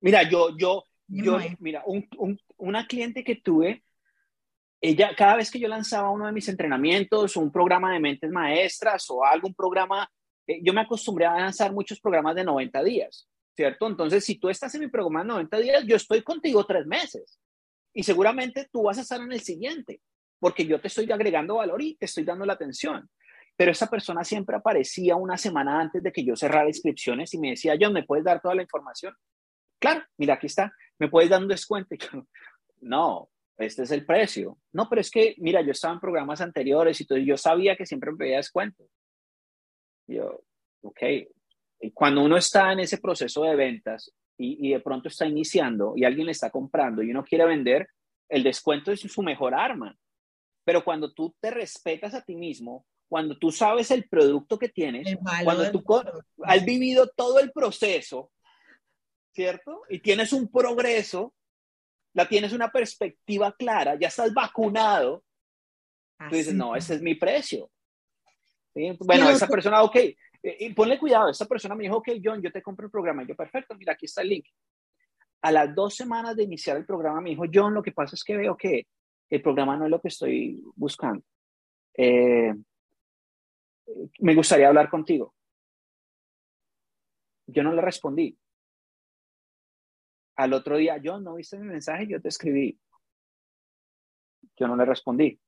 Mira, 0.00 0.28
yo, 0.28 0.56
yo, 0.56 0.84
yo, 1.06 1.38
mira, 1.58 1.82
un, 1.86 2.08
una 2.56 2.86
cliente 2.86 3.22
que 3.22 3.36
tuve, 3.36 3.84
ella, 4.80 5.14
cada 5.14 5.36
vez 5.36 5.50
que 5.50 5.60
yo 5.60 5.68
lanzaba 5.68 6.10
uno 6.10 6.26
de 6.26 6.32
mis 6.32 6.48
entrenamientos, 6.48 7.36
un 7.36 7.52
programa 7.52 7.92
de 7.92 8.00
mentes 8.00 8.30
maestras 8.30 9.04
o 9.10 9.24
algún 9.24 9.54
programa, 9.54 10.10
eh, 10.46 10.60
yo 10.62 10.72
me 10.72 10.80
acostumbré 10.80 11.26
a 11.26 11.34
lanzar 11.34 11.72
muchos 11.72 12.00
programas 12.00 12.34
de 12.34 12.44
90 12.44 12.82
días, 12.82 13.28
¿cierto? 13.54 13.86
Entonces, 13.86 14.24
si 14.24 14.36
tú 14.38 14.48
estás 14.48 14.74
en 14.74 14.80
mi 14.80 14.88
programa 14.88 15.20
de 15.20 15.28
90 15.28 15.58
días, 15.58 15.84
yo 15.84 15.96
estoy 15.96 16.22
contigo 16.22 16.64
tres 16.64 16.86
meses 16.86 17.38
y 17.92 18.02
seguramente 18.04 18.68
tú 18.72 18.84
vas 18.84 18.96
a 18.96 19.02
estar 19.02 19.20
en 19.20 19.32
el 19.32 19.40
siguiente, 19.40 20.00
porque 20.38 20.64
yo 20.64 20.80
te 20.80 20.88
estoy 20.88 21.10
agregando 21.12 21.56
valor 21.56 21.82
y 21.82 21.96
te 21.96 22.06
estoy 22.06 22.24
dando 22.24 22.46
la 22.46 22.54
atención 22.54 23.10
pero 23.60 23.72
esa 23.72 23.90
persona 23.90 24.24
siempre 24.24 24.56
aparecía 24.56 25.16
una 25.16 25.36
semana 25.36 25.78
antes 25.78 26.02
de 26.02 26.10
que 26.10 26.24
yo 26.24 26.34
cerrara 26.34 26.66
inscripciones 26.66 27.34
y 27.34 27.38
me 27.38 27.50
decía, 27.50 27.76
John, 27.78 27.92
¿me 27.92 28.04
puedes 28.04 28.24
dar 28.24 28.40
toda 28.40 28.54
la 28.54 28.62
información? 28.62 29.14
Claro, 29.78 30.02
mira, 30.16 30.32
aquí 30.32 30.46
está, 30.46 30.72
¿me 30.98 31.10
puedes 31.10 31.28
dar 31.28 31.42
un 31.42 31.48
descuento? 31.48 31.94
no, 32.80 33.28
este 33.58 33.82
es 33.82 33.90
el 33.90 34.06
precio. 34.06 34.56
No, 34.72 34.88
pero 34.88 35.02
es 35.02 35.10
que, 35.10 35.34
mira, 35.36 35.60
yo 35.60 35.72
estaba 35.72 35.92
en 35.92 36.00
programas 36.00 36.40
anteriores 36.40 36.98
y 37.02 37.04
todo, 37.04 37.18
yo 37.18 37.36
sabía 37.36 37.76
que 37.76 37.84
siempre 37.84 38.12
me 38.12 38.16
pedía 38.16 38.38
descuento. 38.38 38.82
Yo, 40.06 40.42
ok, 40.80 41.02
y 41.80 41.90
cuando 41.90 42.24
uno 42.24 42.38
está 42.38 42.72
en 42.72 42.80
ese 42.80 42.96
proceso 42.96 43.42
de 43.42 43.56
ventas 43.56 44.10
y, 44.38 44.68
y 44.68 44.72
de 44.72 44.80
pronto 44.80 45.08
está 45.08 45.26
iniciando 45.26 45.92
y 45.96 46.04
alguien 46.04 46.24
le 46.24 46.32
está 46.32 46.48
comprando 46.48 47.02
y 47.02 47.10
uno 47.10 47.24
quiere 47.24 47.44
vender, 47.44 47.88
el 48.30 48.42
descuento 48.42 48.90
es 48.90 49.00
su 49.00 49.22
mejor 49.22 49.52
arma. 49.52 49.94
Pero 50.64 50.82
cuando 50.82 51.12
tú 51.12 51.36
te 51.40 51.50
respetas 51.50 52.14
a 52.14 52.24
ti 52.24 52.36
mismo, 52.36 52.86
cuando 53.10 53.36
tú 53.36 53.50
sabes 53.50 53.90
el 53.90 54.08
producto 54.08 54.56
que 54.56 54.68
tienes, 54.68 55.18
cuando 55.42 55.68
tú 55.72 55.84
has 56.44 56.64
vivido 56.64 57.08
todo 57.08 57.40
el 57.40 57.50
proceso, 57.50 58.30
¿cierto? 59.32 59.82
Y 59.88 59.98
tienes 59.98 60.32
un 60.32 60.48
progreso, 60.48 61.34
la 62.14 62.28
tienes 62.28 62.52
una 62.52 62.70
perspectiva 62.70 63.52
clara, 63.56 63.98
ya 63.98 64.06
estás 64.06 64.32
vacunado, 64.32 65.24
tú 66.28 66.36
dices, 66.36 66.54
no, 66.54 66.76
ese 66.76 66.94
es 66.94 67.02
mi 67.02 67.16
precio. 67.16 67.68
Bueno, 69.00 69.28
esa 69.28 69.48
persona, 69.48 69.82
ok, 69.82 69.96
eh, 69.96 70.16
y 70.60 70.72
ponle 70.72 70.96
cuidado, 70.96 71.30
esa 71.30 71.46
persona 71.46 71.74
me 71.74 71.82
dijo, 71.82 71.96
ok, 71.96 72.10
John, 72.22 72.40
yo 72.40 72.52
te 72.52 72.62
compro 72.62 72.86
el 72.86 72.92
programa. 72.92 73.24
Y 73.24 73.26
yo, 73.26 73.34
perfecto, 73.34 73.74
mira, 73.74 73.94
aquí 73.94 74.06
está 74.06 74.22
el 74.22 74.28
link. 74.28 74.46
A 75.42 75.50
las 75.50 75.74
dos 75.74 75.96
semanas 75.96 76.36
de 76.36 76.44
iniciar 76.44 76.76
el 76.76 76.86
programa 76.86 77.20
me 77.20 77.30
dijo, 77.30 77.42
John, 77.52 77.74
lo 77.74 77.82
que 77.82 77.90
pasa 77.90 78.14
es 78.14 78.22
que 78.22 78.36
veo 78.36 78.56
que 78.56 78.86
el 79.28 79.42
programa 79.42 79.76
no 79.76 79.86
es 79.86 79.90
lo 79.90 80.00
que 80.00 80.08
estoy 80.08 80.62
buscando. 80.76 81.24
Eh, 81.96 82.54
me 84.20 84.34
gustaría 84.34 84.68
hablar 84.68 84.88
contigo. 84.90 85.34
Yo 87.46 87.62
no 87.62 87.72
le 87.72 87.82
respondí. 87.82 88.38
Al 90.36 90.52
otro 90.52 90.76
día, 90.76 90.96
yo 90.98 91.20
no 91.20 91.34
viste 91.34 91.58
mi 91.58 91.66
mensaje, 91.66 92.06
yo 92.06 92.20
te 92.20 92.28
escribí. 92.28 92.78
Yo 94.56 94.68
no 94.68 94.76
le 94.76 94.84
respondí. 94.84 95.38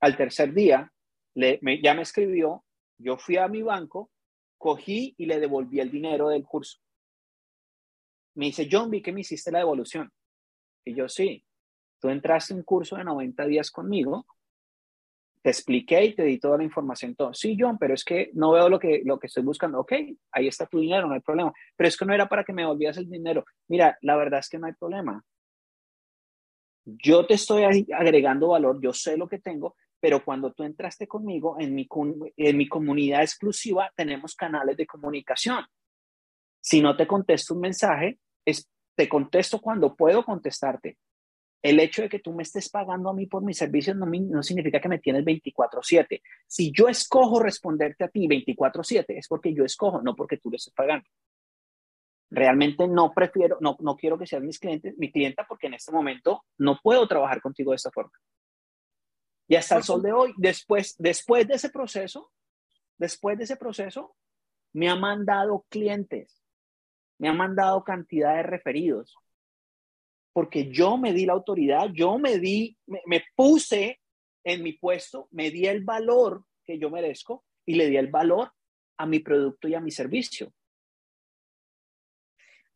Al 0.00 0.16
tercer 0.16 0.52
día, 0.52 0.92
ya 1.34 1.94
me 1.94 2.02
escribió, 2.02 2.64
yo 2.98 3.16
fui 3.18 3.36
a 3.36 3.48
mi 3.48 3.62
banco, 3.62 4.10
cogí 4.58 5.14
y 5.18 5.26
le 5.26 5.40
devolví 5.40 5.80
el 5.80 5.90
dinero 5.90 6.28
del 6.28 6.44
curso. 6.44 6.78
Me 8.34 8.46
dice, 8.46 8.68
John, 8.70 8.90
vi 8.90 9.02
que 9.02 9.12
me 9.12 9.20
hiciste 9.20 9.52
la 9.52 9.58
devolución. 9.58 10.10
Y 10.84 10.94
yo, 10.94 11.08
sí, 11.08 11.44
tú 12.00 12.08
entraste 12.08 12.54
en 12.54 12.60
un 12.60 12.64
curso 12.64 12.96
de 12.96 13.04
90 13.04 13.46
días 13.46 13.70
conmigo 13.70 14.26
te 15.42 15.50
expliqué 15.50 16.04
y 16.04 16.14
te 16.14 16.22
di 16.22 16.38
toda 16.38 16.56
la 16.56 16.64
información. 16.64 17.16
Sí, 17.32 17.56
John, 17.58 17.76
pero 17.76 17.94
es 17.94 18.04
que 18.04 18.30
no 18.34 18.52
veo 18.52 18.68
lo 18.68 18.78
que, 18.78 19.02
lo 19.04 19.18
que 19.18 19.26
estoy 19.26 19.42
buscando. 19.42 19.80
Ok, 19.80 19.92
ahí 20.30 20.46
está 20.46 20.66
tu 20.66 20.78
dinero, 20.78 21.08
no 21.08 21.14
hay 21.14 21.20
problema. 21.20 21.52
Pero 21.76 21.88
es 21.88 21.96
que 21.96 22.06
no 22.06 22.14
era 22.14 22.28
para 22.28 22.44
que 22.44 22.52
me 22.52 22.64
volvieras 22.64 22.96
el 22.96 23.10
dinero. 23.10 23.44
Mira, 23.68 23.98
la 24.02 24.16
verdad 24.16 24.40
es 24.40 24.48
que 24.48 24.58
no 24.58 24.68
hay 24.68 24.72
problema. 24.74 25.22
Yo 26.84 27.26
te 27.26 27.34
estoy 27.34 27.64
agregando 27.92 28.48
valor, 28.48 28.80
yo 28.80 28.92
sé 28.92 29.16
lo 29.16 29.28
que 29.28 29.38
tengo, 29.38 29.76
pero 30.00 30.24
cuando 30.24 30.52
tú 30.52 30.64
entraste 30.64 31.06
conmigo 31.06 31.56
en 31.58 31.74
mi, 31.74 31.88
en 32.36 32.56
mi 32.56 32.68
comunidad 32.68 33.22
exclusiva, 33.22 33.92
tenemos 33.96 34.34
canales 34.34 34.76
de 34.76 34.86
comunicación. 34.86 35.64
Si 36.60 36.80
no 36.80 36.96
te 36.96 37.06
contesto 37.06 37.54
un 37.54 37.60
mensaje, 37.60 38.18
es, 38.44 38.68
te 38.96 39.08
contesto 39.08 39.60
cuando 39.60 39.94
puedo 39.94 40.24
contestarte. 40.24 40.98
El 41.62 41.78
hecho 41.78 42.02
de 42.02 42.08
que 42.08 42.18
tú 42.18 42.32
me 42.32 42.42
estés 42.42 42.68
pagando 42.68 43.08
a 43.08 43.14
mí 43.14 43.26
por 43.26 43.42
mis 43.42 43.56
servicios 43.56 43.96
no, 43.96 44.06
no 44.06 44.42
significa 44.42 44.80
que 44.80 44.88
me 44.88 44.98
tienes 44.98 45.24
24/7. 45.24 46.20
Si 46.46 46.72
yo 46.72 46.88
escojo 46.88 47.40
responderte 47.40 48.04
a 48.04 48.08
ti 48.08 48.26
24/7 48.26 49.16
es 49.16 49.28
porque 49.28 49.54
yo 49.54 49.64
escojo, 49.64 50.02
no 50.02 50.16
porque 50.16 50.38
tú 50.38 50.50
le 50.50 50.56
estés 50.56 50.74
pagando. 50.74 51.06
Realmente 52.30 52.88
no 52.88 53.12
prefiero, 53.12 53.58
no, 53.60 53.76
no 53.80 53.96
quiero 53.96 54.18
que 54.18 54.26
seas 54.26 54.42
mis 54.42 54.58
clientes, 54.58 54.96
mi 54.98 55.12
clienta 55.12 55.46
porque 55.46 55.68
en 55.68 55.74
este 55.74 55.92
momento 55.92 56.44
no 56.58 56.80
puedo 56.82 57.06
trabajar 57.06 57.40
contigo 57.40 57.70
de 57.70 57.76
esta 57.76 57.90
forma. 57.90 58.12
Y 59.46 59.54
hasta 59.54 59.76
el 59.76 59.82
sol 59.82 60.02
de 60.02 60.12
hoy, 60.12 60.32
después, 60.38 60.96
después 60.98 61.46
de 61.46 61.54
ese 61.54 61.68
proceso, 61.68 62.30
después 62.96 63.36
de 63.36 63.44
ese 63.44 63.56
proceso, 63.56 64.16
me 64.72 64.88
ha 64.88 64.96
mandado 64.96 65.66
clientes, 65.68 66.42
me 67.18 67.28
ha 67.28 67.34
mandado 67.34 67.84
cantidad 67.84 68.36
de 68.36 68.44
referidos, 68.44 69.14
porque 70.32 70.70
yo 70.70 70.96
me 70.96 71.12
di 71.12 71.26
la 71.26 71.34
autoridad, 71.34 71.90
yo 71.92 72.18
me 72.18 72.38
di, 72.38 72.76
me, 72.86 73.24
puse 73.34 74.00
en 74.44 74.62
mi 74.62 74.72
puesto, 74.72 75.28
me 75.30 75.50
di 75.50 75.66
el 75.66 75.84
valor 75.84 76.44
que 76.64 76.78
yo 76.78 76.90
merezco 76.90 77.44
y 77.66 77.74
le 77.74 77.88
di 77.88 77.96
el 77.96 78.08
valor 78.08 78.52
a 78.98 79.06
mi 79.06 79.20
producto 79.20 79.68
y 79.68 79.74
a 79.74 79.80
mi 79.80 79.90
servicio. 79.90 80.52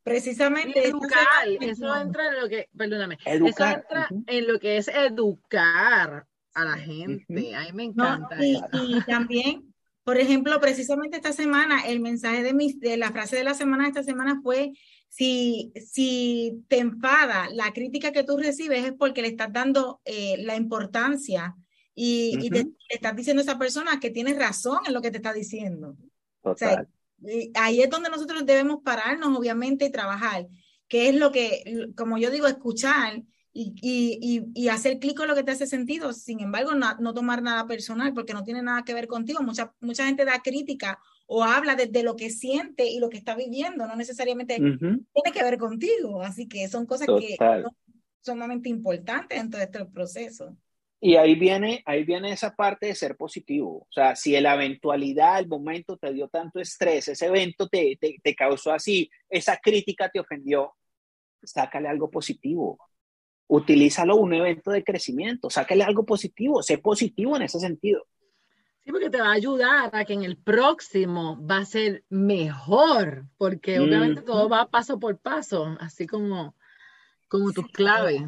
Precisamente 0.03 0.87
educar, 0.87 1.49
eso 1.61 1.97
entra 1.97 2.29
en 2.29 2.41
lo 2.41 2.49
que, 2.49 2.69
perdóname, 2.77 3.19
educar. 3.25 3.71
eso 3.71 3.81
entra 3.81 4.09
en 4.27 4.47
lo 4.47 4.61
que 4.61 4.77
es 4.77 4.87
educar 4.87 6.27
a 6.55 6.65
la 6.65 6.79
gente. 6.79 7.55
A 7.57 7.63
mí 7.63 7.73
me 7.73 7.85
encanta. 7.85 8.37
y, 8.41 8.61
y, 8.73 9.01
también, 9.03 9.75
por 10.05 10.19
ejemplo, 10.19 10.61
precisamente 10.61 11.17
esta 11.17 11.33
semana, 11.33 11.87
el 11.87 11.99
mensaje 11.99 12.45
de, 12.45 12.55
mi, 12.55 12.73
de 12.75 12.97
la 12.97 13.11
frase 13.11 13.37
de 13.37 13.45
la 13.45 13.55
semana 13.55 13.85
de 13.85 13.89
esta 13.89 14.05
semana 14.05 14.41
fue 14.43 14.73
si, 15.17 15.73
si 15.77 16.63
te 16.69 16.79
enfada 16.79 17.49
la 17.51 17.73
crítica 17.73 18.13
que 18.13 18.23
tú 18.23 18.37
recibes 18.37 18.85
es 18.85 18.93
porque 18.93 19.23
le 19.23 19.29
estás 19.29 19.51
dando 19.51 20.03
eh, 20.05 20.37
la 20.41 20.57
importancia 20.57 21.57
y, 21.95 22.51
te, 22.51 22.67
estás 22.91 23.17
diciendo 23.17 23.41
a 23.41 23.45
esa 23.45 23.59
persona 23.59 23.99
que 23.99 24.11
tiene 24.11 24.35
razón 24.35 24.81
en 24.87 24.93
lo 24.93 25.01
que 25.01 25.11
te 25.11 25.17
está 25.17 25.33
diciendo. 25.33 25.97
ahí 27.55 27.81
es 27.81 27.89
donde 27.89 28.11
nosotros 28.11 28.45
debemos 28.45 28.83
pararnos, 28.85 29.39
obviamente, 29.39 29.87
y 29.87 29.91
trabajar, 29.91 30.49
que 30.87 31.09
es 31.09 31.15
lo 31.15 31.33
que, 31.33 31.89
como 31.97 32.19
yo 32.19 32.31
digo, 32.31 32.47
escuchar 32.47 33.23
y, 33.57 34.21
y, 34.21 34.45
y, 34.55 34.69
hacer 34.69 34.99
clic 34.99 35.17
con 35.17 35.29
lo 35.29 35.35
que 35.35 35.43
te 35.43 35.53
hace 35.53 35.67
sentido. 35.67 36.13
Sin 36.13 36.41
embargo, 36.41 36.73
no, 36.75 37.15
tomar 37.15 37.43
nada 37.43 37.67
personal 37.67 38.13
porque 38.13 38.35
no 38.35 38.45
tiene 38.45 38.63
nada 38.63 38.85
que 38.85 38.93
ver 38.93 39.07
contigo. 39.07 39.43
Mucha, 39.43 39.73
mucha 39.81 40.05
gente 40.05 40.27
da 40.27 40.43
crítica 40.43 40.99
o 41.27 41.43
habla 41.43 41.75
desde 41.75 42.03
lo 42.03 42.17
que 42.17 42.29
siente 42.29 42.87
y 42.87 42.99
lo 42.99 43.09
que 43.09 43.17
está 43.17 43.35
viviendo, 43.35 43.87
no 43.87 43.97
necesariamente 43.97 44.57
tiene 44.57 45.33
que 45.33 45.43
ver 45.43 45.57
contigo. 45.57 46.21
Así 46.23 46.47
que 46.47 46.69
son 46.69 46.85
cosas 46.85 47.09
que 47.19 47.37
son 47.39 47.73
sumamente 48.21 48.69
importantes 48.69 49.41
en 49.41 49.51
todo 49.51 49.63
este 49.63 49.87
proceso. 49.87 50.55
Y 51.01 51.17
ahí 51.17 51.35
viene, 51.35 51.83
ahí 51.87 52.05
viene 52.05 52.33
esa 52.33 52.55
parte 52.55 52.87
de 52.87 52.95
ser 52.95 53.17
positivo. 53.17 53.87
O 53.89 53.89
sea, 53.91 54.17
si 54.17 54.39
la 54.39 54.55
eventualidad, 54.55 55.39
el 55.39 55.49
momento 55.49 55.97
te 55.97 56.13
dio 56.13 56.29
tanto 56.29 56.61
estrés, 56.61 57.09
ese 57.09 57.27
evento 57.27 57.69
te, 57.69 57.97
te, 57.99 58.17
te 58.23 58.35
causó 58.35 58.73
así, 58.73 59.11
esa 59.31 59.57
crítica 59.57 60.11
te 60.11 60.21
ofendió, 60.21 60.75
sácale 61.43 61.89
algo 61.89 62.11
positivo. 62.11 62.79
Utilízalo 63.49 64.17
un 64.17 64.35
evento 64.35 64.71
de 64.71 64.83
crecimiento, 64.83 65.51
sácale 65.51 65.85
algo 65.85 66.05
positivo, 66.05 66.63
sé 66.63 66.79
positivo 66.79 67.37
en 67.37 67.43
ese 67.43 67.61
sentido. 67.61 68.07
Sí, 68.85 68.93
porque 68.93 69.11
te 69.11 69.21
va 69.21 69.31
a 69.31 69.33
ayudar 69.33 69.91
a 69.93 70.05
que 70.05 70.13
en 70.13 70.23
el 70.23 70.37
próximo 70.37 71.45
va 71.45 71.59
a 71.59 71.65
ser 71.65 72.05
mejor, 72.09 73.27
porque 73.37 73.81
obviamente 73.81 74.23
todo 74.23 74.49
va 74.49 74.71
paso 74.71 75.01
por 75.01 75.19
paso, 75.19 75.77
así 75.81 76.07
como, 76.07 76.55
como 77.29 77.53
tus 77.53 77.67
claves. 77.69 78.23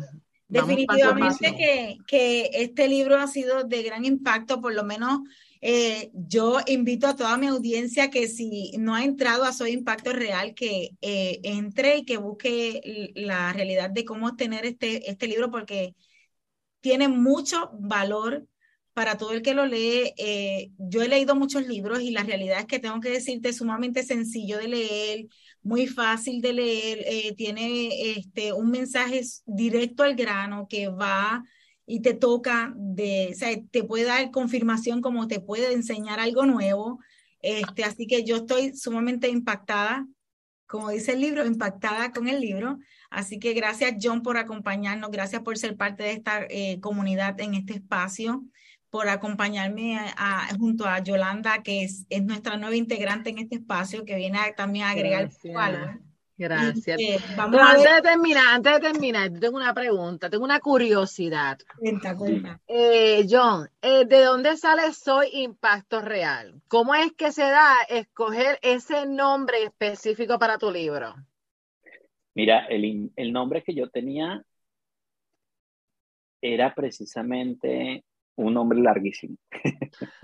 Definitivamente 0.48 1.54
que, 1.56 1.98
que, 2.06 2.50
este 2.54 2.88
libro 2.88 3.18
ha 3.18 3.26
sido 3.26 3.64
de 3.64 3.82
gran 3.82 4.04
impacto, 4.04 4.60
por 4.60 4.74
lo 4.74 4.82
menos 4.82 5.20
eh, 5.60 6.10
yo 6.14 6.58
invito 6.66 7.06
a 7.06 7.16
toda 7.16 7.36
mi 7.36 7.46
audiencia 7.46 8.10
que 8.10 8.28
si 8.28 8.72
no 8.78 8.94
ha 8.94 9.04
entrado 9.04 9.44
a 9.44 9.52
Soy 9.52 9.72
Impacto 9.72 10.12
Real, 10.12 10.54
que 10.54 10.90
eh, 11.00 11.40
entre 11.44 11.98
y 11.98 12.04
que 12.04 12.16
busque 12.16 13.12
la 13.14 13.52
realidad 13.52 13.90
de 13.90 14.04
cómo 14.04 14.28
obtener 14.28 14.66
este, 14.66 15.10
este 15.10 15.26
libro, 15.26 15.50
porque 15.50 15.94
tiene 16.80 17.08
mucho 17.08 17.70
valor 17.74 18.46
para 18.98 19.16
todo 19.16 19.32
el 19.32 19.42
que 19.42 19.54
lo 19.54 19.64
lee, 19.64 20.12
eh, 20.16 20.72
yo 20.76 21.02
he 21.02 21.08
leído 21.08 21.36
muchos 21.36 21.66
libros 21.68 22.00
y 22.00 22.10
la 22.10 22.24
realidad 22.24 22.58
es 22.58 22.66
que 22.66 22.80
tengo 22.80 22.98
que 23.00 23.10
decirte, 23.10 23.50
es 23.50 23.58
sumamente 23.58 24.02
sencillo 24.02 24.58
de 24.58 24.66
leer, 24.66 25.26
muy 25.62 25.86
fácil 25.86 26.40
de 26.40 26.52
leer, 26.52 27.04
eh, 27.06 27.32
tiene 27.36 28.12
este, 28.16 28.52
un 28.52 28.70
mensaje 28.70 29.22
directo 29.46 30.02
al 30.02 30.16
grano 30.16 30.66
que 30.68 30.88
va 30.88 31.44
y 31.90 32.00
te 32.00 32.12
toca, 32.12 32.74
de, 32.76 33.30
o 33.32 33.34
sea, 33.34 33.48
te 33.70 33.82
puede 33.82 34.04
dar 34.04 34.30
confirmación 34.30 35.00
como 35.00 35.26
te 35.26 35.40
puede 35.40 35.72
enseñar 35.72 36.20
algo 36.20 36.44
nuevo. 36.44 37.00
Este, 37.40 37.82
así 37.82 38.06
que 38.06 38.24
yo 38.24 38.36
estoy 38.36 38.76
sumamente 38.76 39.28
impactada, 39.28 40.06
como 40.66 40.90
dice 40.90 41.12
el 41.12 41.22
libro, 41.22 41.46
impactada 41.46 42.12
con 42.12 42.28
el 42.28 42.42
libro. 42.42 42.78
Así 43.08 43.38
que 43.38 43.54
gracias 43.54 43.94
John 44.02 44.22
por 44.22 44.36
acompañarnos, 44.36 45.10
gracias 45.10 45.40
por 45.42 45.56
ser 45.56 45.78
parte 45.78 46.02
de 46.02 46.12
esta 46.12 46.46
eh, 46.50 46.78
comunidad 46.80 47.40
en 47.40 47.54
este 47.54 47.72
espacio 47.72 48.44
por 48.90 49.08
acompañarme 49.08 49.98
junto 50.58 50.86
a 50.86 51.02
Yolanda, 51.02 51.62
que 51.62 51.84
es, 51.84 52.06
es, 52.08 52.22
nuestra 52.22 52.56
nueva 52.56 52.76
integrante 52.76 53.30
en 53.30 53.38
este 53.38 53.56
espacio, 53.56 54.04
que 54.04 54.16
viene 54.16 54.38
también 54.56 54.86
a 54.86 54.90
agregar 54.90 55.30
valor. 55.54 56.00
Gracias. 56.38 57.00
Eh, 57.00 57.18
vamos 57.36 57.60
antes 57.60 57.96
de 57.96 58.02
terminar, 58.02 58.44
antes 58.54 58.74
de 58.74 58.80
terminar, 58.80 59.32
tengo 59.40 59.56
una 59.56 59.74
pregunta, 59.74 60.30
tengo 60.30 60.44
una 60.44 60.60
curiosidad. 60.60 61.58
Cuenta, 61.76 62.16
cuenta. 62.16 62.60
Eh, 62.68 63.26
John, 63.28 63.68
eh, 63.82 64.04
¿de 64.06 64.22
dónde 64.22 64.56
sale 64.56 64.92
Soy 64.92 65.30
Impacto 65.32 66.00
Real? 66.00 66.62
¿Cómo 66.68 66.94
es 66.94 67.12
que 67.14 67.32
se 67.32 67.42
da 67.42 67.74
escoger 67.88 68.60
ese 68.62 69.04
nombre 69.06 69.64
específico 69.64 70.38
para 70.38 70.58
tu 70.58 70.70
libro? 70.70 71.16
Mira, 72.34 72.66
el, 72.66 73.10
el 73.16 73.32
nombre 73.32 73.64
que 73.64 73.74
yo 73.74 73.90
tenía 73.90 74.40
era 76.40 76.72
precisamente 76.72 78.04
un 78.36 78.54
nombre 78.54 78.80
larguísimo. 78.80 79.36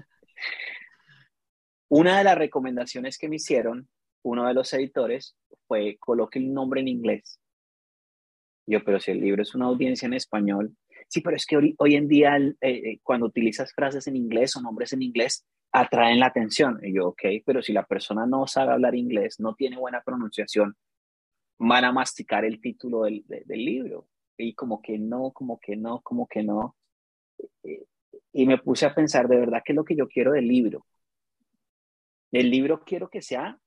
Una 1.89 2.19
de 2.19 2.25
las 2.25 2.39
recomendaciones 2.39 3.19
que 3.19 3.29
me 3.29 3.37
hicieron 3.37 3.89
uno 4.25 4.47
de 4.47 4.55
los 4.55 4.73
editores 4.73 5.37
fue 5.67 5.97
coloque 5.99 6.39
el 6.39 6.53
nombre 6.53 6.81
en 6.81 6.89
inglés. 6.89 7.41
Yo, 8.67 8.83
pero 8.85 8.99
si 8.99 9.11
el 9.11 9.21
libro 9.21 9.43
es 9.43 9.55
una 9.55 9.67
audiencia 9.67 10.07
en 10.07 10.15
español, 10.15 10.75
sí, 11.09 11.21
pero 11.21 11.37
es 11.37 11.47
que 11.47 11.57
hoy, 11.57 11.95
en 11.95 12.09
día 12.09 12.37
eh, 12.37 12.55
eh, 12.61 13.01
cuando 13.03 13.27
utilizas 13.27 13.73
frases 13.75 14.07
en 14.07 14.17
inglés 14.17 14.57
o 14.57 14.63
nombres 14.63 14.93
en 14.93 15.03
inglés, 15.03 15.45
atraen 15.73 16.21
la 16.21 16.27
atención. 16.27 16.81
Y 16.83 16.95
yo, 16.95 17.09
ok, 17.09 17.23
pero 17.45 17.63
si 17.63 17.73
la 17.73 17.85
persona 17.85 18.27
no 18.27 18.47
sabe 18.47 18.73
hablar 18.73 18.95
inglés, 18.95 19.41
no 19.41 19.55
tiene 19.55 19.77
buena 19.77 20.03
pronunciación, 20.03 20.77
van 21.59 21.85
a 21.85 21.93
masticar 21.93 22.45
el 22.45 22.61
título 22.61 23.03
del, 23.03 23.25
del 23.27 23.65
libro. 23.65 24.09
Y 24.37 24.55
como 24.55 24.81
que 24.81 24.99
no, 24.99 25.31
como 25.33 25.61
que 25.61 25.77
no, 25.77 26.01
como 26.01 26.27
que 26.27 26.43
no. 26.43 26.77
Eh, 27.63 27.85
y 28.33 28.47
me 28.47 28.59
puse 28.59 28.87
a 28.87 28.95
pensar 28.95 29.29
de 29.29 29.39
verdad 29.39 29.63
qué 29.65 29.73
es 29.73 29.77
lo 29.77 29.85
que 29.85 29.97
yo 29.97 30.09
quiero 30.09 30.33
del 30.33 30.49
libro. 30.49 30.87
El 32.33 32.51
libro 32.51 32.83
quiero 32.85 33.09
que 33.09 33.23
sea 33.23 33.59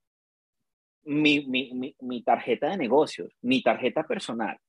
mi, 1.07 1.45
mi, 1.45 1.95
mi, 2.01 2.21
tarjeta 2.21 2.69
de 2.69 2.77
negocios, 2.77 3.33
mi 3.41 3.61
tarjeta 3.63 4.03
personal. 4.03 4.59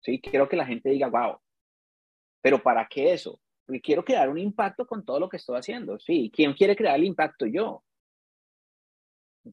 ¿sí? 0.00 0.20
Quiero 0.20 0.48
que 0.48 0.56
la 0.56 0.64
gente 0.64 0.90
diga, 0.90 1.08
wow, 1.08 1.38
pero 2.40 2.62
¿para 2.62 2.86
qué 2.86 3.12
eso? 3.12 3.40
Porque 3.66 3.80
quiero 3.80 4.04
crear 4.04 4.28
un 4.28 4.38
impacto 4.38 4.86
con 4.86 5.04
todo 5.04 5.18
lo 5.18 5.28
que 5.28 5.38
estoy 5.38 5.58
haciendo. 5.58 5.98
Sí, 5.98 6.30
¿quién 6.34 6.54
quiere 6.54 6.76
crear 6.76 6.96
el 6.96 7.04
impacto? 7.04 7.46
Yo. 7.46 7.82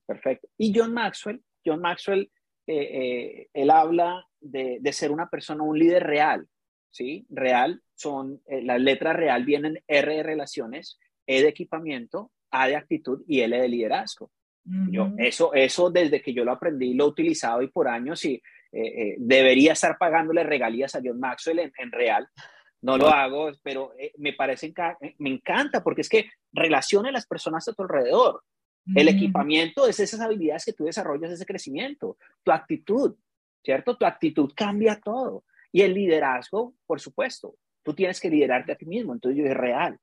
Perfecto. 0.05 0.47
Y 0.57 0.71
John 0.77 0.93
Maxwell, 0.93 1.43
John 1.65 1.81
Maxwell, 1.81 2.31
eh, 2.67 2.75
eh, 2.75 3.49
él 3.53 3.69
habla 3.71 4.27
de, 4.39 4.77
de 4.81 4.93
ser 4.93 5.11
una 5.11 5.29
persona, 5.29 5.63
un 5.63 5.79
líder 5.79 6.03
real. 6.03 6.47
¿sí? 6.91 7.25
Real 7.29 7.81
son, 7.95 8.41
eh, 8.45 8.61
las 8.61 8.79
letras 8.79 9.15
real 9.15 9.45
vienen 9.45 9.83
R 9.87 10.15
de 10.15 10.23
relaciones, 10.23 10.99
E 11.25 11.41
de 11.41 11.49
equipamiento, 11.49 12.31
A 12.51 12.67
de 12.67 12.75
actitud 12.75 13.23
y 13.27 13.41
L 13.41 13.59
de 13.59 13.67
liderazgo. 13.67 14.31
Yo, 14.65 15.13
eso, 15.17 15.53
eso 15.53 15.91
desde 15.91 16.21
que 16.21 16.33
yo 16.33 16.43
lo 16.43 16.51
aprendí, 16.51 16.93
lo 16.93 17.05
he 17.05 17.07
utilizado 17.07 17.61
y 17.61 17.67
por 17.67 17.87
años 17.87 18.25
y 18.25 18.33
eh, 18.33 18.41
eh, 18.71 19.15
debería 19.19 19.73
estar 19.73 19.97
pagándole 19.97 20.43
regalías 20.43 20.95
a 20.95 21.01
John 21.03 21.19
Maxwell 21.19 21.59
en, 21.59 21.91
real, 21.91 22.27
no 22.81 22.97
lo 22.97 23.07
hago, 23.07 23.51
pero 23.63 23.93
eh, 23.97 24.11
me 24.17 24.33
parece, 24.33 24.73
me 25.19 25.29
encanta 25.29 25.83
porque 25.83 26.01
es 26.01 26.09
que 26.09 26.29
relaciona 26.51 27.09
a 27.09 27.11
las 27.11 27.27
personas 27.27 27.67
a 27.67 27.73
tu 27.73 27.83
alrededor. 27.83 28.43
El 28.93 29.07
equipamiento 29.07 29.87
es 29.87 29.99
esas 29.99 30.19
habilidades 30.19 30.65
que 30.65 30.73
tú 30.73 30.85
desarrollas, 30.85 31.31
ese 31.31 31.45
crecimiento, 31.45 32.17
tu 32.43 32.51
actitud, 32.51 33.15
¿cierto? 33.63 33.97
Tu 33.97 34.05
actitud 34.05 34.51
cambia 34.55 34.99
todo. 34.99 35.43
Y 35.71 35.81
el 35.81 35.95
liderazgo, 35.95 36.75
por 36.85 36.99
supuesto, 36.99 37.55
tú 37.81 37.93
tienes 37.93 38.19
que 38.19 38.29
liderarte 38.29 38.73
a 38.73 38.75
ti 38.75 38.85
mismo, 38.85 39.13
entonces 39.13 39.41
yo 39.41 39.49
es 39.49 39.57
real. 39.57 39.97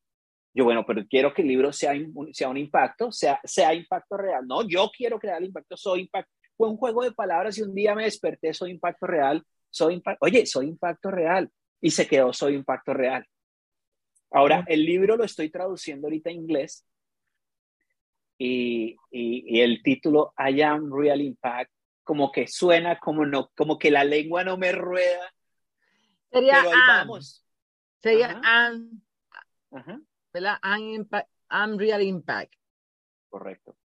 Yo, 0.54 0.64
bueno, 0.64 0.84
pero 0.86 1.06
quiero 1.08 1.32
que 1.32 1.42
el 1.42 1.48
libro 1.48 1.72
sea, 1.72 1.92
un, 1.92 2.34
sea 2.34 2.48
un 2.48 2.58
impacto, 2.58 3.10
sea, 3.10 3.40
sea 3.44 3.72
impacto 3.74 4.16
real. 4.16 4.46
No, 4.46 4.66
yo 4.68 4.90
quiero 4.94 5.18
crear 5.18 5.38
el 5.38 5.46
impacto, 5.46 5.76
soy 5.76 6.02
impacto. 6.02 6.30
Fue 6.56 6.68
un 6.68 6.76
juego 6.76 7.02
de 7.02 7.12
palabras 7.12 7.56
y 7.58 7.62
un 7.62 7.74
día 7.74 7.94
me 7.94 8.04
desperté, 8.04 8.52
soy 8.52 8.70
impacto 8.72 9.06
real, 9.06 9.42
soy 9.70 9.94
impacto. 9.94 10.26
Oye, 10.26 10.44
soy 10.46 10.66
impacto 10.66 11.10
real 11.10 11.50
y 11.82 11.90
se 11.90 12.06
quedó 12.06 12.32
Soy 12.32 12.54
Impacto 12.54 12.94
Real. 12.94 13.26
Ahora, 14.30 14.64
el 14.68 14.86
libro 14.86 15.16
lo 15.16 15.24
estoy 15.24 15.50
traduciendo 15.50 16.06
ahorita 16.06 16.30
en 16.30 16.36
inglés 16.36 16.86
y, 18.38 18.96
y, 19.10 19.60
el 19.60 19.82
título 19.82 20.32
I 20.38 20.62
Am 20.62 20.90
Real 20.90 21.20
Impact 21.20 21.70
como 22.02 22.32
que 22.32 22.48
suena 22.48 22.98
como 22.98 23.26
no, 23.26 23.50
como 23.54 23.78
que 23.78 23.90
la 23.90 24.04
lengua 24.04 24.42
no 24.42 24.56
me 24.56 24.72
rueda. 24.72 25.34
Sería 26.30 26.62
pero 26.62 26.70
vamos. 26.70 27.44
Sería 28.00 28.40
am, 28.42 29.02
¿verdad? 30.32 30.58
I'm 30.62 31.78
Real 31.78 32.02
Impact. 32.02 32.54
Correcto. 33.28 33.76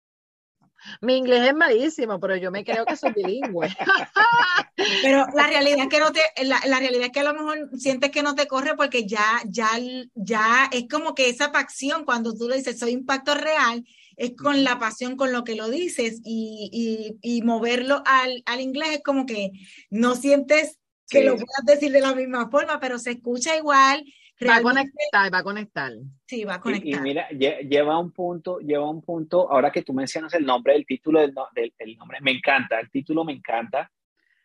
Mi 1.01 1.17
inglés 1.17 1.47
es 1.47 1.55
malísimo, 1.55 2.19
pero 2.19 2.35
yo 2.35 2.51
me 2.51 2.63
creo 2.63 2.85
que 2.85 2.95
soy 2.95 3.11
bilingüe. 3.13 3.67
Pero 5.01 5.25
la 5.33 5.47
realidad 5.47 5.79
es 5.79 5.87
que 5.87 5.99
no 5.99 6.11
te, 6.11 6.21
la, 6.43 6.59
realidad 6.59 7.05
es 7.05 7.11
que 7.11 7.21
a 7.21 7.23
lo 7.23 7.33
mejor 7.33 7.69
sientes 7.77 8.11
que 8.11 8.21
no 8.21 8.35
te 8.35 8.47
corre 8.47 8.75
porque 8.75 9.07
ya, 9.07 9.41
ya, 9.45 9.71
ya 10.13 10.69
es 10.71 10.87
como 10.87 11.15
que 11.15 11.29
esa 11.29 11.51
pasión 11.51 12.05
cuando 12.05 12.35
tú 12.35 12.47
le 12.47 12.57
dices 12.57 12.77
soy 12.77 12.91
impacto 12.91 13.33
real, 13.33 13.83
es 14.17 14.35
con 14.35 14.63
la 14.63 14.77
pasión 14.77 15.15
con 15.15 15.31
lo 15.31 15.43
que 15.43 15.55
lo 15.55 15.67
dices 15.69 16.21
y, 16.23 17.17
y, 17.21 17.41
moverlo 17.41 18.03
al, 18.05 18.43
al, 18.45 18.61
inglés 18.61 18.89
es 18.91 19.03
como 19.03 19.25
que 19.25 19.51
no 19.89 20.15
sientes 20.15 20.77
que 21.09 21.23
lo 21.23 21.33
puedas 21.33 21.65
decir 21.65 21.91
de 21.91 22.01
la 22.01 22.13
misma 22.13 22.49
forma, 22.49 22.79
pero 22.79 22.99
se 22.99 23.11
escucha 23.11 23.57
igual 23.57 24.05
Va 24.45 24.57
a 24.57 24.61
conectar, 24.61 25.33
va 25.33 25.39
a 25.39 25.43
conectar. 25.43 25.93
Sí, 26.25 26.43
va 26.43 26.55
a 26.55 26.61
conectar. 26.61 26.87
Y, 26.87 27.01
mira, 27.01 27.27
lleva 27.29 27.97
un 27.97 28.11
punto, 28.11 28.59
lleva 28.59 28.87
un 28.87 29.01
punto, 29.01 29.51
ahora 29.51 29.71
que 29.71 29.81
tú 29.81 29.93
mencionas 29.93 30.33
el 30.35 30.45
nombre, 30.45 30.75
el 30.75 30.85
título 30.85 31.21
del, 31.21 31.33
nombre, 31.33 32.19
me 32.21 32.31
encanta, 32.31 32.79
el 32.79 32.91
título 32.91 33.23
me 33.23 33.33
encanta. 33.33 33.91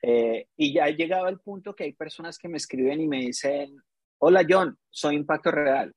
Eh, 0.01 0.49
y 0.57 0.73
ya 0.73 0.89
he 0.89 0.95
llegado 0.95 1.27
al 1.27 1.41
punto 1.41 1.75
que 1.75 1.85
hay 1.85 1.93
personas 1.93 2.39
que 2.39 2.49
me 2.49 2.57
escriben 2.57 3.01
y 3.01 3.07
me 3.07 3.19
dicen, 3.19 3.83
hola 4.19 4.45
John, 4.49 4.77
soy 4.89 5.17
Impacto 5.17 5.51
Real. 5.51 5.95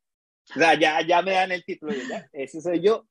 O 0.51 0.60
sea, 0.60 0.77
ya, 0.77 1.01
ya 1.01 1.21
me 1.21 1.31
dan 1.31 1.53
el 1.53 1.63
título, 1.63 1.93
ese 2.34 2.62
soy 2.62 2.81
yo. 2.81 3.08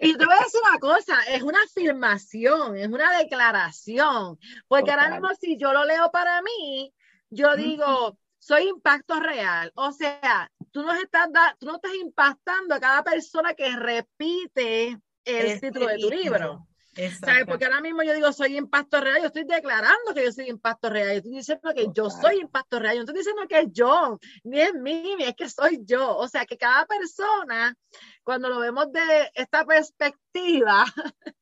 Y 0.00 0.16
te 0.16 0.24
voy 0.24 0.34
a 0.34 0.44
decir 0.44 0.60
una 0.68 0.78
cosa, 0.78 1.22
es 1.28 1.42
una 1.42 1.58
afirmación, 1.62 2.76
es 2.76 2.88
una 2.88 3.18
declaración, 3.18 4.38
porque 4.68 4.90
ahora 4.90 5.10
mismo 5.10 5.28
si 5.38 5.56
yo 5.56 5.72
lo 5.72 5.84
leo 5.84 6.10
para 6.10 6.42
mí, 6.42 6.92
yo 7.30 7.56
digo, 7.56 8.18
soy 8.42 8.68
impacto 8.68 9.20
real. 9.20 9.70
O 9.76 9.92
sea, 9.92 10.50
tú, 10.72 10.82
nos 10.82 10.96
estás 10.96 11.28
tú 11.60 11.66
no 11.66 11.76
estás 11.76 11.94
impactando 11.94 12.74
a 12.74 12.80
cada 12.80 13.04
persona 13.04 13.54
que 13.54 13.76
repite 13.76 14.98
el 15.24 15.46
este 15.46 15.68
título 15.68 15.86
de 15.86 15.98
tu 15.98 16.10
libro. 16.10 16.66
¿Sabes? 17.20 17.46
Porque 17.46 17.64
ahora 17.64 17.80
mismo 17.80 18.02
yo 18.02 18.12
digo 18.12 18.32
soy 18.32 18.58
impacto 18.58 19.00
real, 19.00 19.20
yo 19.20 19.28
estoy 19.28 19.44
declarando 19.44 20.12
que 20.12 20.24
yo 20.24 20.32
soy 20.32 20.50
impacto 20.50 20.90
real, 20.90 21.08
yo 21.08 21.14
estoy 21.18 21.32
diciendo 21.32 21.72
que 21.74 21.86
yo 21.94 22.10
soy 22.10 22.40
impacto 22.40 22.80
real, 22.80 22.96
yo 22.96 23.02
estoy 23.02 23.16
diciendo 23.16 23.42
que 23.48 23.60
es 23.60 23.68
yo, 23.72 24.18
ni 24.42 24.60
es 24.60 24.74
mí, 24.74 25.14
ni 25.16 25.24
es 25.24 25.34
que 25.34 25.48
soy 25.48 25.80
yo. 25.84 26.16
O 26.16 26.26
sea, 26.26 26.44
que 26.44 26.58
cada 26.58 26.84
persona, 26.84 27.74
cuando 28.24 28.48
lo 28.48 28.58
vemos 28.58 28.92
de 28.92 29.30
esta 29.34 29.64
perspectiva, 29.64 30.84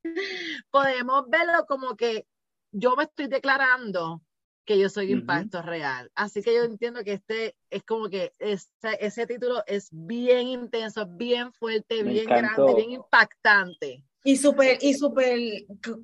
podemos 0.69 1.27
verlo 1.27 1.65
como 1.67 1.95
que 1.97 2.27
yo 2.71 2.95
me 2.95 3.03
estoy 3.05 3.27
declarando 3.27 4.21
que 4.65 4.79
yo 4.79 4.89
soy 4.89 5.11
impacto 5.11 5.61
real. 5.61 6.11
Así 6.15 6.41
que 6.41 6.53
yo 6.53 6.63
entiendo 6.63 7.03
que 7.03 7.13
este 7.13 7.55
es 7.69 7.83
como 7.83 8.09
que 8.09 8.33
ese 8.39 9.27
título 9.27 9.63
es 9.67 9.89
bien 9.91 10.47
intenso, 10.47 11.07
bien 11.07 11.51
fuerte, 11.53 12.03
bien 12.03 12.25
grande, 12.25 12.75
bien 12.75 12.91
impactante. 12.91 14.03
Y 14.23 14.37
súper 14.37 14.77
y 14.81 14.93
super, 14.93 15.39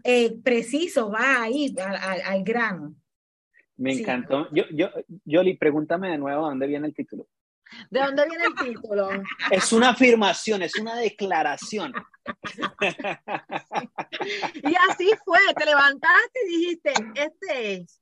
eh, 0.04 0.38
preciso, 0.44 1.12
va 1.12 1.44
ahí 1.44 1.74
al, 1.80 2.22
al, 2.24 2.44
grano. 2.44 2.96
Me 3.76 3.94
encantó. 3.94 4.48
Yo, 4.52 4.64
yo, 4.72 4.90
Yoli, 5.24 5.56
pregúntame 5.56 6.10
de 6.10 6.18
nuevo 6.18 6.48
dónde 6.48 6.66
viene 6.66 6.88
el 6.88 6.96
título. 6.96 7.28
¿De 7.90 8.00
dónde 8.00 8.26
viene 8.28 8.46
el 8.46 8.56
título? 8.56 9.10
Es 9.52 9.72
una 9.72 9.90
afirmación, 9.90 10.64
es 10.64 10.76
una 10.80 10.96
declaración. 10.96 11.94
y 14.64 14.76
así 14.90 15.12
fue, 15.24 15.40
te 15.56 15.66
levantaste 15.66 16.40
y 16.46 16.58
dijiste, 16.58 16.94
este 17.16 17.74
es. 17.74 18.02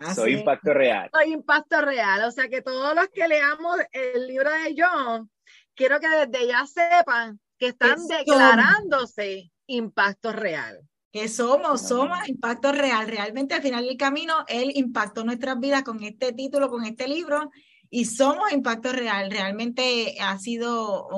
Ah, 0.00 0.14
soy 0.14 0.32
impacto 0.34 0.72
real. 0.72 1.10
Soy 1.12 1.32
impacto 1.32 1.80
real. 1.82 2.24
O 2.24 2.30
sea 2.30 2.48
que 2.48 2.62
todos 2.62 2.94
los 2.94 3.08
que 3.08 3.28
leamos 3.28 3.78
el 3.92 4.26
libro 4.26 4.50
de 4.50 4.74
John, 4.76 5.30
quiero 5.74 6.00
que 6.00 6.08
desde 6.08 6.48
ya 6.48 6.66
sepan 6.66 7.38
que 7.58 7.68
están 7.68 7.98
declarándose 8.06 9.52
impacto 9.66 10.32
real. 10.32 10.80
Que 11.12 11.28
somos, 11.28 11.86
somos 11.86 12.26
impacto 12.28 12.72
real. 12.72 13.06
Realmente 13.06 13.54
al 13.54 13.62
final 13.62 13.84
del 13.84 13.98
camino, 13.98 14.44
él 14.48 14.72
impactó 14.74 15.22
nuestras 15.22 15.60
vidas 15.60 15.82
con 15.82 16.02
este 16.02 16.32
título, 16.32 16.70
con 16.70 16.84
este 16.84 17.06
libro, 17.06 17.50
y 17.90 18.06
somos 18.06 18.52
impacto 18.52 18.92
real. 18.92 19.30
Realmente 19.30 20.16
ha 20.20 20.38
sido 20.38 21.08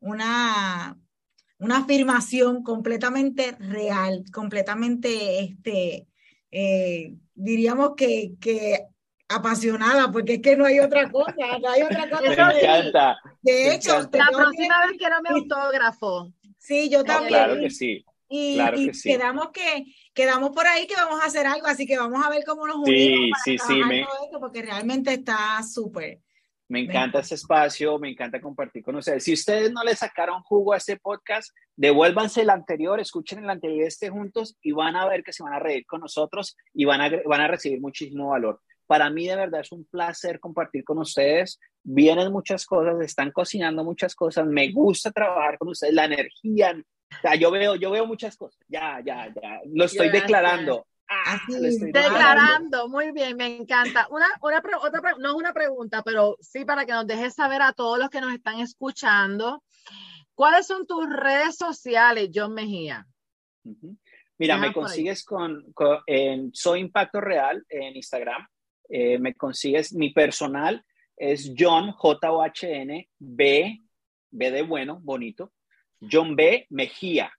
una, 0.00 0.96
una 1.58 1.76
afirmación 1.76 2.62
completamente 2.62 3.52
real, 3.58 4.24
completamente 4.32 5.40
este, 5.40 6.06
eh, 6.50 7.14
diríamos 7.42 7.92
que, 7.96 8.32
que 8.40 8.86
apasionada, 9.28 10.10
porque 10.10 10.34
es 10.34 10.42
que 10.42 10.56
no 10.56 10.66
hay 10.66 10.80
otra 10.80 11.10
cosa, 11.10 11.34
no 11.62 11.70
hay 11.70 11.82
otra 11.82 12.10
cosa. 12.10 12.22
Me 12.22 12.60
encanta. 12.60 13.18
De 13.42 13.74
hecho, 13.74 14.00
la 14.12 14.28
próxima 14.28 14.86
vez 14.86 14.96
quiero 14.98 15.16
mi 15.22 15.28
autógrafo. 15.30 16.32
Sí, 16.58 16.90
yo 16.90 17.04
también. 17.04 17.28
claro 17.28 17.60
que 17.60 17.70
sí. 17.70 18.04
Y, 18.28 18.60
quedamos 19.02 19.48
que 19.50 19.86
quedamos 20.14 20.50
por 20.50 20.64
ahí 20.66 20.86
que 20.86 20.94
vamos 20.94 21.20
a 21.20 21.26
hacer 21.26 21.46
algo, 21.46 21.66
así 21.66 21.84
que 21.84 21.98
vamos 21.98 22.24
a 22.24 22.30
ver 22.30 22.44
cómo 22.44 22.64
nos 22.64 22.76
unimos 22.76 23.38
sí, 23.44 23.56
para 23.56 23.68
sí, 23.68 23.84
sí, 23.88 24.36
porque 24.38 24.62
realmente 24.62 25.12
está 25.12 25.60
súper. 25.64 26.20
Me 26.70 26.78
encanta 26.78 27.18
ese 27.18 27.34
espacio, 27.34 27.98
me 27.98 28.10
encanta 28.10 28.40
compartir 28.40 28.84
con 28.84 28.94
ustedes. 28.94 29.24
Si 29.24 29.32
ustedes 29.32 29.72
no 29.72 29.82
le 29.82 29.96
sacaron 29.96 30.40
jugo 30.44 30.72
a 30.72 30.76
este 30.76 30.96
podcast, 30.96 31.50
devuélvanse 31.74 32.42
el 32.42 32.50
anterior, 32.50 33.00
escuchen 33.00 33.42
el 33.42 33.50
anterior 33.50 33.88
este 33.88 34.08
juntos 34.08 34.56
y 34.62 34.70
van 34.70 34.94
a 34.94 35.08
ver 35.08 35.24
que 35.24 35.32
se 35.32 35.42
van 35.42 35.52
a 35.52 35.58
reír 35.58 35.84
con 35.84 36.00
nosotros 36.00 36.56
y 36.72 36.84
van 36.84 37.00
a, 37.00 37.10
van 37.26 37.40
a 37.40 37.48
recibir 37.48 37.80
muchísimo 37.80 38.28
valor. 38.28 38.60
Para 38.86 39.10
mí 39.10 39.26
de 39.26 39.34
verdad 39.34 39.62
es 39.62 39.72
un 39.72 39.84
placer 39.84 40.38
compartir 40.38 40.84
con 40.84 40.98
ustedes. 40.98 41.58
Vienen 41.82 42.30
muchas 42.30 42.64
cosas, 42.64 43.00
están 43.00 43.32
cocinando 43.32 43.82
muchas 43.82 44.14
cosas. 44.14 44.46
Me 44.46 44.70
gusta 44.70 45.10
trabajar 45.10 45.58
con 45.58 45.70
ustedes, 45.70 45.92
la 45.92 46.04
energía. 46.04 46.80
yo 47.36 47.50
veo, 47.50 47.74
yo 47.74 47.90
veo 47.90 48.06
muchas 48.06 48.36
cosas. 48.36 48.60
Ya, 48.68 49.02
ya, 49.04 49.26
ya. 49.34 49.60
Lo 49.72 49.86
estoy 49.86 50.08
declarando. 50.10 50.86
Ah, 51.12 51.40
declarando, 51.48 52.88
muy 52.88 53.10
bien, 53.10 53.36
me 53.36 53.56
encanta. 53.56 54.06
Una, 54.10 54.26
una 54.42 54.62
otra, 54.80 55.16
no 55.18 55.30
es 55.30 55.34
una 55.34 55.52
pregunta, 55.52 56.04
pero 56.04 56.36
sí 56.40 56.64
para 56.64 56.86
que 56.86 56.92
nos 56.92 57.04
dejes 57.04 57.34
saber 57.34 57.62
a 57.62 57.72
todos 57.72 57.98
los 57.98 58.10
que 58.10 58.20
nos 58.20 58.32
están 58.32 58.60
escuchando, 58.60 59.64
¿cuáles 60.34 60.68
son 60.68 60.86
tus 60.86 61.04
redes 61.10 61.56
sociales, 61.56 62.30
John 62.32 62.54
Mejía? 62.54 63.08
Mira, 64.38 64.56
me 64.56 64.72
consigues 64.72 65.24
con, 65.24 65.74
en 66.06 66.54
Soy 66.54 66.78
Impacto 66.78 67.20
Real 67.20 67.64
en 67.68 67.96
Instagram. 67.96 68.46
Eh, 68.88 69.18
me 69.18 69.34
consigues, 69.34 69.92
mi 69.92 70.10
personal 70.10 70.84
es 71.16 71.52
John, 71.58 71.90
J-O-H-N, 71.90 73.08
B, 73.18 73.80
B 74.30 74.50
de 74.52 74.62
bueno, 74.62 75.00
bonito, 75.02 75.52
John 76.00 76.36
B. 76.36 76.68
Mejía, 76.70 77.32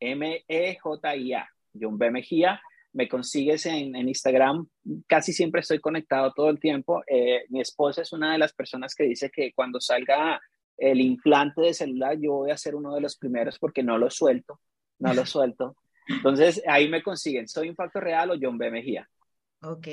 M-E-J-I-A, 0.00 1.48
John 1.78 1.98
B. 1.98 2.10
Mejía 2.10 2.62
me 2.92 3.08
consigues 3.08 3.66
en, 3.66 3.94
Instagram, 3.96 4.66
casi 5.06 5.32
siempre 5.32 5.60
estoy 5.60 5.78
conectado 5.78 6.32
todo 6.34 6.50
el 6.50 6.58
tiempo. 6.58 7.02
Eh, 7.06 7.44
mi 7.48 7.60
esposa 7.60 8.02
es 8.02 8.12
una 8.12 8.32
de 8.32 8.38
las 8.38 8.52
personas 8.52 8.94
que 8.94 9.04
dice 9.04 9.30
que 9.30 9.52
cuando 9.52 9.80
salga 9.80 10.40
el 10.76 11.00
implante 11.00 11.60
de 11.60 11.74
celular, 11.74 12.16
yo 12.18 12.32
voy 12.32 12.50
a 12.50 12.56
ser 12.56 12.74
uno 12.74 12.94
de 12.94 13.00
los 13.00 13.16
primeros 13.16 13.58
porque 13.58 13.82
no 13.82 13.98
lo 13.98 14.10
suelto, 14.10 14.60
no 14.98 15.12
lo 15.12 15.26
suelto. 15.26 15.76
Entonces, 16.08 16.62
ahí 16.66 16.88
me 16.88 17.02
consiguen, 17.02 17.48
soy 17.48 17.68
Impacto 17.68 18.00
Real 18.00 18.30
o 18.30 18.38
John 18.40 18.56
B. 18.56 18.70
Mejía. 18.70 19.08
Ok. 19.62 19.88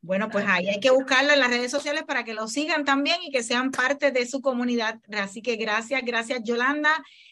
Bueno, 0.00 0.28
pues 0.30 0.44
ahí 0.46 0.68
hay 0.68 0.80
que 0.80 0.90
buscarlo 0.90 1.32
en 1.32 1.40
las 1.40 1.50
redes 1.50 1.70
sociales 1.70 2.04
para 2.04 2.24
que 2.24 2.32
lo 2.32 2.46
sigan 2.46 2.84
también 2.84 3.16
y 3.22 3.30
que 3.30 3.42
sean 3.42 3.70
parte 3.70 4.12
de 4.12 4.26
su 4.26 4.40
comunidad. 4.40 5.00
Así 5.12 5.42
que 5.42 5.56
gracias, 5.56 6.02
gracias 6.04 6.42
Yolanda. 6.44 6.90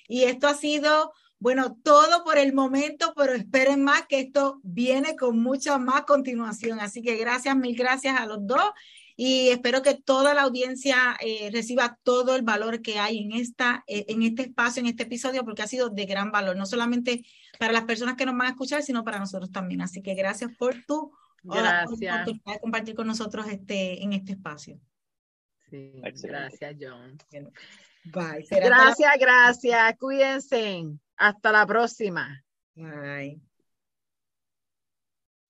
Y 0.08 0.24
esto 0.24 0.48
ha 0.48 0.54
sido 0.54 1.12
bueno, 1.38 1.76
todo 1.82 2.24
por 2.24 2.38
el 2.38 2.54
momento, 2.54 3.12
pero 3.16 3.32
esperen 3.32 3.82
más 3.82 4.06
que 4.06 4.20
esto 4.20 4.60
viene 4.62 5.16
con 5.16 5.38
mucha 5.38 5.78
más 5.78 6.02
continuación. 6.02 6.80
Así 6.80 7.02
que 7.02 7.16
gracias, 7.16 7.56
mil 7.56 7.76
gracias 7.76 8.18
a 8.18 8.26
los 8.26 8.46
dos. 8.46 8.64
y 9.18 9.48
espero 9.48 9.80
que 9.80 9.94
toda 9.94 10.34
la 10.34 10.42
audiencia 10.42 11.16
eh, 11.20 11.48
reciba 11.50 11.98
todo 12.02 12.36
el 12.36 12.42
valor 12.42 12.82
que 12.82 12.98
hay 12.98 13.18
en, 13.18 13.32
esta, 13.32 13.82
eh, 13.86 14.04
en 14.08 14.22
este 14.22 14.42
espacio, 14.42 14.80
en 14.80 14.88
este 14.88 15.04
episodio, 15.04 15.42
porque 15.44 15.62
ha 15.62 15.66
sido 15.66 15.88
de 15.88 16.04
gran 16.04 16.30
valor, 16.30 16.54
no 16.56 16.66
solamente 16.66 17.24
para 17.58 17.72
las 17.72 17.84
personas 17.84 18.16
que 18.16 18.26
nos 18.26 18.36
van 18.36 18.48
a 18.48 18.50
escuchar, 18.50 18.82
sino 18.82 19.04
para 19.04 19.18
nosotros 19.18 19.50
también. 19.50 19.80
Así 19.80 20.02
que 20.02 20.14
gracias 20.14 20.50
por 20.58 20.84
tu 20.86 21.12
gracias. 21.42 22.28
Por 22.44 22.60
compartir 22.60 22.94
con 22.94 23.06
nosotros 23.06 23.46
este, 23.48 24.02
en 24.02 24.12
este 24.12 24.32
espacio. 24.32 24.78
Sí, 25.70 25.92
gracias, 26.22 26.76
John. 26.80 27.18
Bye. 28.04 28.46
Gracias, 28.50 29.12
gracias. 29.18 29.96
Cuídense. 29.98 30.98
Hasta 31.16 31.52
la 31.52 31.66
próxima. 31.66 32.44
Bye. 32.74 33.40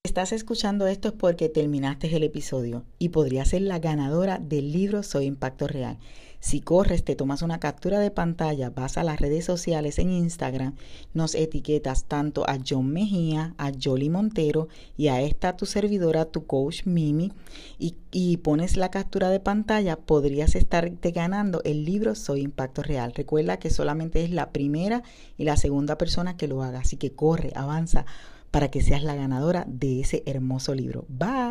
Estás 0.03 0.31
escuchando 0.31 0.87
esto 0.87 1.09
es 1.09 1.13
porque 1.15 1.49
terminaste 1.49 2.15
el 2.15 2.23
episodio 2.23 2.85
y 2.97 3.09
podrías 3.09 3.49
ser 3.49 3.63
la 3.63 3.79
ganadora 3.79 4.39
del 4.39 4.71
libro 4.71 5.03
Soy 5.03 5.25
Impacto 5.25 5.67
Real. 5.67 5.99
Si 6.39 6.61
corres, 6.61 7.03
te 7.03 7.15
tomas 7.15 7.41
una 7.41 7.59
captura 7.59 7.99
de 7.99 8.11
pantalla, 8.11 8.69
vas 8.69 8.97
a 8.97 9.03
las 9.03 9.19
redes 9.19 9.45
sociales 9.45 9.97
en 9.99 10.11
Instagram, 10.11 10.75
nos 11.13 11.33
etiquetas 11.33 12.05
tanto 12.05 12.47
a 12.47 12.57
John 12.65 12.91
Mejía, 12.91 13.55
a 13.57 13.71
Jolie 13.81 14.09
Montero 14.09 14.67
y 14.97 15.07
a 15.07 15.21
esta 15.21 15.57
tu 15.57 15.65
servidora, 15.65 16.25
tu 16.25 16.45
coach 16.45 16.85
Mimi, 16.85 17.31
y, 17.79 17.95
y 18.11 18.37
pones 18.37 18.77
la 18.77 18.91
captura 18.91 19.29
de 19.29 19.39
pantalla, 19.39 19.97
podrías 19.97 20.55
estarte 20.55 21.11
ganando 21.11 21.61
el 21.63 21.85
libro 21.85 22.13
Soy 22.13 22.41
Impacto 22.41 22.83
Real. 22.83 23.13
Recuerda 23.15 23.57
que 23.57 23.71
solamente 23.71 24.23
es 24.23 24.29
la 24.29 24.51
primera 24.51 25.03
y 25.37 25.43
la 25.43 25.57
segunda 25.57 25.97
persona 25.97 26.37
que 26.37 26.47
lo 26.47 26.61
haga, 26.61 26.79
así 26.79 26.97
que 26.97 27.11
corre, 27.11 27.51
avanza 27.55 28.05
para 28.51 28.69
que 28.69 28.81
seas 28.81 29.03
la 29.03 29.15
ganadora 29.15 29.65
de 29.67 30.01
ese 30.01 30.23
hermoso 30.25 30.73
libro. 30.73 31.05
Bye. 31.09 31.46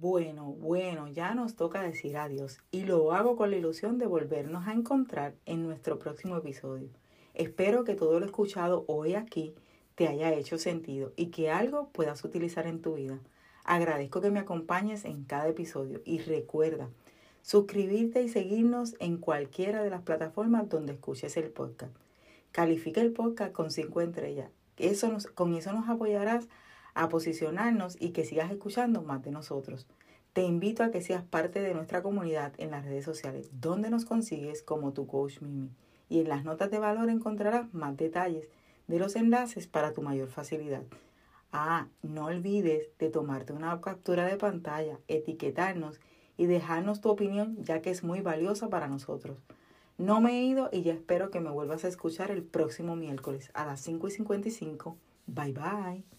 Bueno, 0.00 0.46
bueno, 0.46 1.06
ya 1.08 1.34
nos 1.34 1.54
toca 1.54 1.82
decir 1.82 2.16
adiós 2.16 2.58
y 2.72 2.84
lo 2.84 3.12
hago 3.12 3.36
con 3.36 3.50
la 3.50 3.56
ilusión 3.56 3.98
de 3.98 4.06
volvernos 4.06 4.66
a 4.66 4.72
encontrar 4.72 5.34
en 5.46 5.62
nuestro 5.62 6.00
próximo 6.00 6.36
episodio. 6.36 6.88
Espero 7.32 7.84
que 7.84 7.94
todo 7.94 8.18
lo 8.18 8.26
escuchado 8.26 8.84
hoy 8.88 9.14
aquí 9.14 9.54
te 9.94 10.08
haya 10.08 10.32
hecho 10.32 10.58
sentido 10.58 11.12
y 11.14 11.26
que 11.26 11.50
algo 11.50 11.90
puedas 11.90 12.24
utilizar 12.24 12.66
en 12.66 12.82
tu 12.82 12.94
vida. 12.94 13.20
Agradezco 13.64 14.20
que 14.20 14.32
me 14.32 14.40
acompañes 14.40 15.04
en 15.04 15.24
cada 15.24 15.48
episodio 15.48 16.00
y 16.04 16.18
recuerda 16.18 16.88
suscribirte 17.42 18.22
y 18.22 18.28
seguirnos 18.28 18.96
en 18.98 19.18
cualquiera 19.18 19.82
de 19.84 19.90
las 19.90 20.02
plataformas 20.02 20.68
donde 20.68 20.94
escuches 20.94 21.36
el 21.36 21.50
podcast. 21.50 21.94
Califica 22.50 23.00
el 23.00 23.12
podcast 23.12 23.52
con 23.52 23.70
5 23.70 24.00
estrellas 24.00 24.50
eso 24.76 25.16
con 25.34 25.54
eso 25.54 25.72
nos 25.72 25.88
apoyarás 25.88 26.48
a 26.94 27.08
posicionarnos 27.08 27.96
y 28.00 28.10
que 28.10 28.24
sigas 28.24 28.50
escuchando 28.50 29.02
más 29.02 29.22
de 29.22 29.30
nosotros. 29.30 29.86
Te 30.32 30.42
invito 30.42 30.82
a 30.82 30.90
que 30.90 31.00
seas 31.00 31.22
parte 31.22 31.60
de 31.60 31.74
nuestra 31.74 32.02
comunidad 32.02 32.52
en 32.58 32.70
las 32.70 32.84
redes 32.84 33.04
sociales, 33.04 33.50
donde 33.52 33.90
nos 33.90 34.04
consigues 34.04 34.62
como 34.62 34.92
tu 34.92 35.06
coach 35.06 35.40
Mimi. 35.40 35.70
Y 36.08 36.20
en 36.20 36.28
las 36.28 36.44
notas 36.44 36.70
de 36.70 36.78
valor 36.78 37.08
encontrarás 37.08 37.72
más 37.72 37.96
detalles 37.96 38.48
de 38.88 38.98
los 38.98 39.16
enlaces 39.16 39.66
para 39.66 39.92
tu 39.92 40.02
mayor 40.02 40.28
facilidad. 40.28 40.82
Ah, 41.52 41.86
no 42.02 42.26
olvides 42.26 42.88
de 42.98 43.10
tomarte 43.10 43.52
una 43.52 43.80
captura 43.80 44.26
de 44.26 44.36
pantalla, 44.36 44.98
etiquetarnos 45.06 46.00
y 46.36 46.46
dejarnos 46.46 47.00
tu 47.00 47.10
opinión, 47.10 47.56
ya 47.62 47.80
que 47.80 47.90
es 47.90 48.02
muy 48.02 48.20
valiosa 48.20 48.68
para 48.68 48.88
nosotros. 48.88 49.38
No 49.96 50.20
me 50.20 50.32
he 50.32 50.42
ido 50.42 50.68
y 50.72 50.82
ya 50.82 50.92
espero 50.92 51.30
que 51.30 51.38
me 51.38 51.50
vuelvas 51.50 51.84
a 51.84 51.88
escuchar 51.88 52.32
el 52.32 52.42
próximo 52.42 52.96
miércoles 52.96 53.52
a 53.54 53.64
las 53.64 53.80
5 53.82 54.08
y 54.08 54.10
55. 54.10 54.96
Bye 55.28 55.52
bye. 55.52 56.13